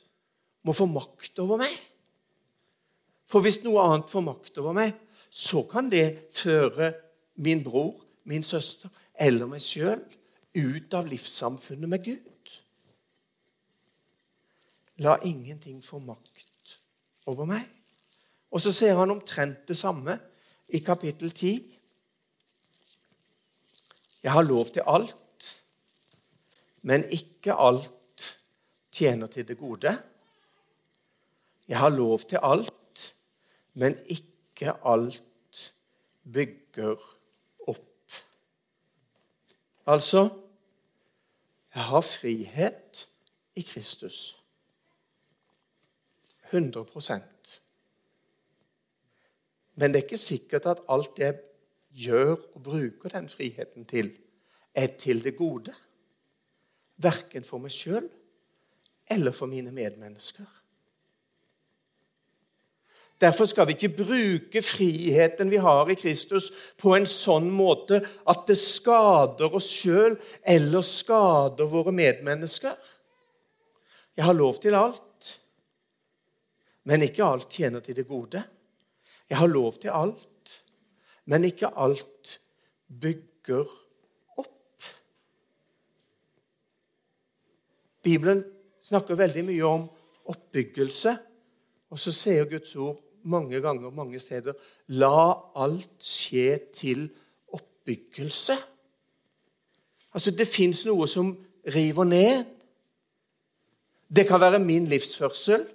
må 0.66 0.74
få 0.74 0.88
makt 0.90 1.38
over 1.42 1.60
meg. 1.62 1.72
For 3.30 3.42
hvis 3.42 3.60
noe 3.64 3.82
annet 3.82 4.10
får 4.10 4.24
makt 4.26 4.58
over 4.62 4.74
meg, 4.76 4.94
så 5.30 5.62
kan 5.68 5.90
det 5.92 6.30
føre 6.34 6.92
min 7.42 7.62
bror, 7.62 7.94
min 8.24 8.42
søster 8.46 8.90
eller 9.20 9.48
meg 9.50 9.62
sjøl 9.62 10.00
ut 10.56 10.94
av 10.96 11.08
livssamfunnet 11.10 11.90
med 11.90 12.04
Gud. 12.04 12.52
La 15.04 15.18
ingenting 15.28 15.82
få 15.84 16.00
makt 16.00 16.78
over 17.28 17.48
meg. 17.48 17.66
Og 18.50 18.62
så 18.62 18.72
ser 18.72 18.96
han 18.96 19.12
omtrent 19.12 19.66
det 19.68 19.76
samme 19.76 20.16
i 20.72 20.80
kapittel 20.80 21.30
10. 21.30 21.75
Jeg 24.26 24.34
har 24.34 24.42
lov 24.42 24.64
til 24.74 24.82
alt, 24.86 25.64
men 26.82 27.04
ikke 27.14 27.54
alt 27.54 28.24
tjener 28.90 29.30
til 29.30 29.46
det 29.46 29.54
gode. 29.58 29.92
Jeg 31.68 31.78
har 31.78 31.94
lov 31.94 32.18
til 32.18 32.40
alt, 32.42 33.14
men 33.74 33.94
ikke 34.10 34.74
alt 34.82 35.62
bygger 36.32 36.98
opp. 37.70 38.18
Altså 39.86 40.26
jeg 41.74 41.84
har 41.84 42.00
frihet 42.00 43.08
i 43.54 43.62
Kristus. 43.62 44.42
100% 46.50 47.60
Men 49.74 49.92
det 49.92 49.98
er 50.00 50.04
ikke 50.08 50.18
sikkert 50.18 50.66
at 50.66 50.82
alt 50.88 51.18
jeg 51.18 51.38
gjør 51.96 52.36
og 52.36 52.62
bruker 52.62 53.12
den 53.14 53.28
friheten 53.32 53.86
til, 53.88 54.12
er 54.76 54.92
til 55.00 55.22
det 55.24 55.36
gode. 55.38 55.72
Verken 57.00 57.44
for 57.44 57.62
meg 57.62 57.72
sjøl 57.72 58.06
eller 59.10 59.32
for 59.36 59.48
mine 59.50 59.72
medmennesker. 59.72 60.46
Derfor 63.20 63.48
skal 63.48 63.64
vi 63.68 63.72
ikke 63.72 64.04
bruke 64.04 64.60
friheten 64.60 65.48
vi 65.50 65.56
har 65.56 65.88
i 65.88 65.96
Kristus, 65.96 66.50
på 66.76 66.92
en 66.98 67.06
sånn 67.08 67.48
måte 67.48 68.02
at 68.28 68.44
det 68.48 68.58
skader 68.60 69.56
oss 69.56 69.70
sjøl 69.72 70.18
eller 70.44 70.84
skader 70.84 71.70
våre 71.70 71.94
medmennesker. 71.96 72.76
Jeg 74.16 74.24
har 74.24 74.36
lov 74.36 74.60
til 74.60 74.76
alt, 74.76 75.30
men 76.84 77.08
ikke 77.08 77.24
alt 77.24 77.48
tjener 77.56 77.80
til 77.80 77.96
det 77.96 78.04
gode. 78.08 78.42
Jeg 79.30 79.40
har 79.40 79.48
lov 79.48 79.80
til 79.80 79.96
alt, 79.96 80.28
men 81.26 81.46
ikke 81.48 81.70
alt 81.74 82.38
bygger 83.00 83.66
opp. 84.38 84.90
Bibelen 88.02 88.44
snakker 88.82 89.18
veldig 89.18 89.44
mye 89.48 89.66
om 89.66 89.88
oppbyggelse, 90.30 91.16
og 91.90 92.02
så 92.02 92.14
sier 92.14 92.48
Guds 92.50 92.74
ord 92.76 93.02
mange 93.26 93.60
ganger 93.62 93.90
mange 93.90 94.20
steder 94.22 94.54
La 94.94 95.34
alt 95.58 96.02
skje 96.02 96.60
til 96.74 97.08
oppbyggelse. 97.54 98.56
Altså, 100.14 100.32
det 100.32 100.46
fins 100.48 100.84
noe 100.86 101.08
som 101.10 101.34
river 101.74 102.06
ned. 102.08 102.44
Det 104.08 104.26
kan 104.28 104.40
være 104.40 104.62
min 104.62 104.86
livsførsel. 104.88 105.66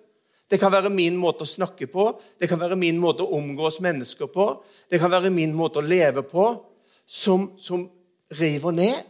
Det 0.51 0.59
kan 0.59 0.73
være 0.73 0.91
min 0.91 1.15
måte 1.15 1.45
å 1.45 1.47
snakke 1.47 1.87
på, 1.87 2.09
det 2.39 2.49
kan 2.51 2.59
være 2.59 2.75
min 2.79 2.99
måte 2.99 3.23
å 3.23 3.37
omgås 3.37 3.79
mennesker 3.83 4.27
på, 4.31 4.49
det 4.91 4.99
kan 4.99 5.11
være 5.13 5.31
min 5.31 5.53
måte 5.55 5.79
å 5.79 5.85
leve 5.85 6.25
på, 6.27 6.49
som, 7.07 7.53
som 7.55 7.85
river 8.39 8.75
ned. 8.75 9.07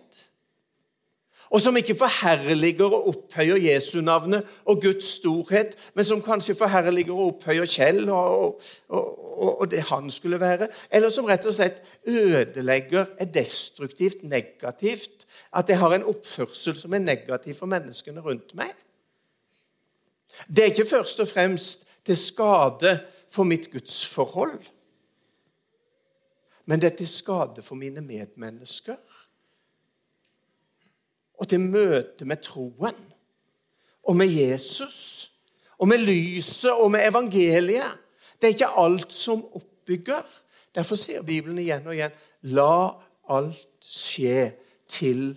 Og 1.51 1.59
som 1.59 1.75
ikke 1.75 1.97
forherliger 1.99 2.93
og 2.93 3.09
opphøyer 3.11 3.59
Jesu 3.59 3.97
navnet 4.05 4.47
og 4.71 4.79
Guds 4.85 5.09
storhet, 5.17 5.73
men 5.97 6.07
som 6.07 6.21
kanskje 6.23 6.55
forherliger 6.55 7.11
og 7.11 7.33
opphøyer 7.33 7.67
Kjell 7.67 8.05
og, 8.05 8.61
og, 8.87 9.09
og, 9.19 9.49
og, 9.49 9.65
det 9.71 9.81
han 9.89 10.07
skulle 10.13 10.39
være, 10.39 10.69
eller 10.93 11.11
som 11.11 11.27
rett 11.27 11.49
og 11.49 11.57
slett 11.57 11.81
ødelegger, 12.07 13.11
er 13.19 13.33
destruktivt, 13.35 14.23
negativt, 14.23 15.27
at 15.51 15.67
jeg 15.67 15.81
har 15.81 15.97
en 15.97 16.07
oppførsel 16.07 16.77
som 16.79 16.95
er 16.95 17.03
negativ 17.03 17.59
for 17.59 17.71
menneskene 17.73 18.23
rundt 18.23 18.55
meg. 18.55 18.71
Det 20.47 20.59
er 20.59 20.71
ikke 20.71 20.89
først 20.89 21.19
og 21.19 21.27
fremst 21.27 21.85
til 22.05 22.17
skade 22.17 22.99
for 23.31 23.47
mitt 23.47 23.71
gudsforhold, 23.71 24.61
men 26.65 26.81
det 26.81 26.91
er 26.91 26.97
til 26.97 27.09
skade 27.09 27.63
for 27.63 27.75
mine 27.75 28.01
medmennesker 28.01 28.99
og 31.41 31.49
til 31.49 31.59
møte 31.59 32.25
med 32.25 32.43
troen 32.45 32.97
og 34.03 34.15
med 34.15 34.29
Jesus 34.29 35.31
og 35.81 35.89
med 35.89 36.05
lyset 36.05 36.71
og 36.71 36.91
med 36.91 37.07
evangeliet. 37.09 37.97
Det 38.37 38.47
er 38.47 38.55
ikke 38.55 38.73
alt 38.77 39.13
som 39.13 39.41
oppbygger. 39.55 40.21
Derfor 40.75 40.95
sier 40.95 41.25
Bibelen 41.25 41.57
igjen 41.61 41.87
og 41.89 41.95
igjen 41.97 42.13
la 42.53 42.93
alt 43.33 43.85
skje 43.85 44.51
til 44.91 45.31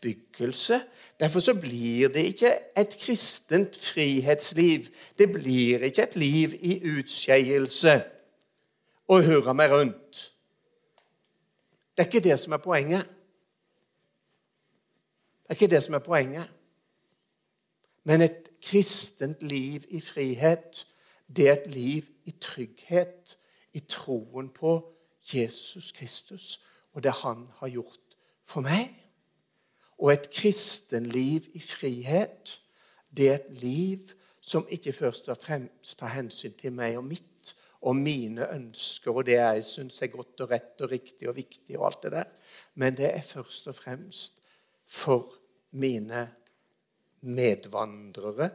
oppbyggelse. 0.00 0.82
Derfor 1.20 1.40
så 1.40 1.54
blir 1.54 2.08
det 2.08 2.20
ikke 2.20 2.58
et 2.78 2.96
kristent 3.00 3.76
frihetsliv. 3.76 4.84
Det 5.18 5.32
blir 5.32 5.78
ikke 5.78 6.02
et 6.02 6.16
liv 6.16 6.48
i 6.60 6.98
utskeielse 6.98 8.02
og 9.08 9.24
hurra 9.26 9.52
meg 9.52 9.70
rundt. 9.70 10.34
Det 11.96 12.06
er 12.06 12.06
ikke 12.06 12.28
det 12.28 12.38
som 12.38 12.52
er 12.52 12.56
poenget 12.56 13.08
Det 15.42 15.56
er 15.56 15.62
ikke 15.62 15.74
det 15.74 15.82
som 15.82 15.94
er 15.94 15.98
poenget. 15.98 16.50
Men 18.04 18.20
et 18.20 18.48
kristent 18.62 19.42
liv 19.42 19.82
i 19.88 20.00
frihet, 20.00 20.86
det 21.36 21.48
er 21.48 21.52
et 21.52 21.74
liv 21.74 22.02
i 22.24 22.30
trygghet, 22.40 23.38
i 23.72 23.80
troen 23.80 24.48
på 24.48 24.94
Jesus 25.34 25.92
Kristus 25.92 26.60
og 26.92 27.02
det 27.02 27.12
han 27.12 27.46
har 27.58 27.68
gjort 27.68 28.16
for 28.46 28.60
meg. 28.60 28.99
Og 30.00 30.12
et 30.14 30.30
kristenliv 30.32 31.50
i 31.54 31.60
frihet, 31.60 32.56
det 33.16 33.28
er 33.28 33.34
et 33.34 33.62
liv 33.62 34.12
som 34.40 34.64
ikke 34.72 34.92
først 34.96 35.28
og 35.28 35.36
fremst 35.36 35.98
tar 36.00 36.14
hensyn 36.14 36.54
til 36.56 36.72
meg 36.72 36.96
og 36.96 37.04
mitt 37.04 37.52
og 37.80 37.96
mine 37.96 38.46
ønsker 38.54 39.12
og 39.12 39.26
det 39.28 39.38
jeg 39.38 39.64
syns 39.64 40.00
er 40.04 40.12
godt 40.12 40.42
og 40.44 40.52
rett 40.52 40.82
og 40.84 40.92
riktig 40.92 41.28
og 41.28 41.36
viktig, 41.36 41.78
og 41.78 41.86
alt 41.88 42.02
det 42.04 42.12
der, 42.12 42.28
men 42.80 42.96
det 42.96 43.08
er 43.08 43.24
først 43.24 43.68
og 43.72 43.76
fremst 43.76 44.40
for 44.88 45.28
mine 45.80 46.26
medvandrere 47.20 48.50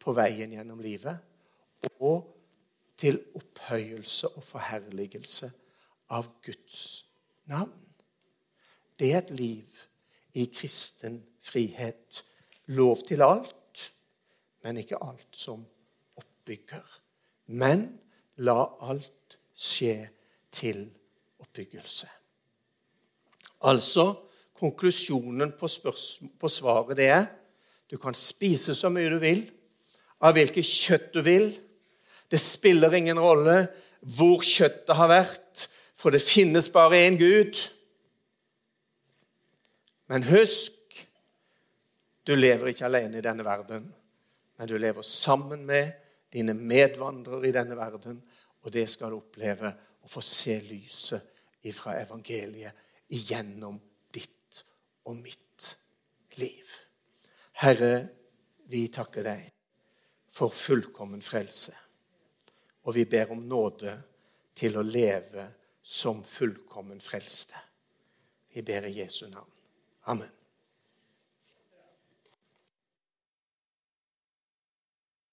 på 0.00 0.12
veien 0.16 0.52
gjennom 0.56 0.80
livet, 0.84 1.16
og 2.00 2.36
til 3.00 3.20
opphøyelse 3.36 4.28
og 4.36 4.44
forherligelse 4.44 5.48
av 6.12 6.28
Guds 6.44 7.06
navn. 7.48 7.72
Det 9.00 9.14
er 9.14 9.22
et 9.22 9.32
liv 9.32 9.80
i 10.34 10.46
kristen 10.54 11.20
frihet. 11.42 12.22
Lov 12.76 13.02
til 13.08 13.22
alt, 13.22 13.92
men 14.64 14.78
ikke 14.78 15.00
alt 15.02 15.36
som 15.36 15.64
oppbygger. 16.20 16.86
Men 17.56 17.88
la 18.44 18.62
alt 18.86 19.38
skje 19.56 19.96
til 20.54 20.86
oppbyggelse. 21.40 22.08
Altså 23.66 24.12
Konklusjonen 24.60 25.54
på, 25.56 25.68
på 26.36 26.48
svaret 26.52 26.98
det 26.98 27.06
er 27.08 27.22
du 27.90 27.96
kan 27.98 28.14
spise 28.14 28.74
så 28.76 28.90
mye 28.92 29.10
du 29.10 29.16
vil, 29.18 29.42
av 30.22 30.36
hvilket 30.36 30.66
kjøtt 30.66 31.08
du 31.16 31.22
vil. 31.26 31.48
Det 32.30 32.38
spiller 32.38 32.94
ingen 32.94 33.18
rolle 33.18 33.64
hvor 34.14 34.44
kjøttet 34.46 34.94
har 34.94 35.10
vært, 35.10 35.64
for 35.98 36.14
det 36.14 36.22
finnes 36.22 36.70
bare 36.72 37.00
én 37.08 37.18
Gud. 37.18 37.58
Men 40.10 40.26
husk 40.26 40.74
du 42.26 42.34
lever 42.34 42.72
ikke 42.72 42.88
alene 42.88 43.18
i 43.18 43.24
denne 43.24 43.44
verden, 43.46 43.86
men 44.58 44.68
du 44.68 44.76
lever 44.78 45.02
sammen 45.06 45.62
med 45.66 45.92
dine 46.32 46.54
medvandrere 46.54 47.48
i 47.48 47.54
denne 47.54 47.76
verden, 47.78 48.20
og 48.62 48.72
det 48.74 48.84
skal 48.90 49.10
du 49.10 49.20
oppleve 49.20 49.70
å 50.02 50.10
få 50.10 50.22
se 50.24 50.58
lyset 50.66 51.66
ifra 51.66 51.96
evangeliet 52.00 53.14
igjennom 53.14 53.78
ditt 54.12 54.60
og 55.08 55.16
mitt 55.22 55.70
liv. 56.38 56.74
Herre, 57.62 57.94
vi 58.70 58.86
takker 58.92 59.26
deg 59.26 59.46
for 60.30 60.52
fullkommen 60.54 61.22
frelse. 61.22 61.74
Og 62.86 62.94
vi 62.96 63.06
ber 63.10 63.32
om 63.34 63.42
nåde 63.46 63.94
til 64.56 64.78
å 64.78 64.86
leve 64.86 65.46
som 65.82 66.22
fullkommen 66.24 67.00
frelste. 67.02 67.58
Vi 68.54 68.62
ber 68.66 68.86
i 68.88 68.98
Jesu 69.00 69.26
navn. 69.28 69.59
Amen. 70.06 70.39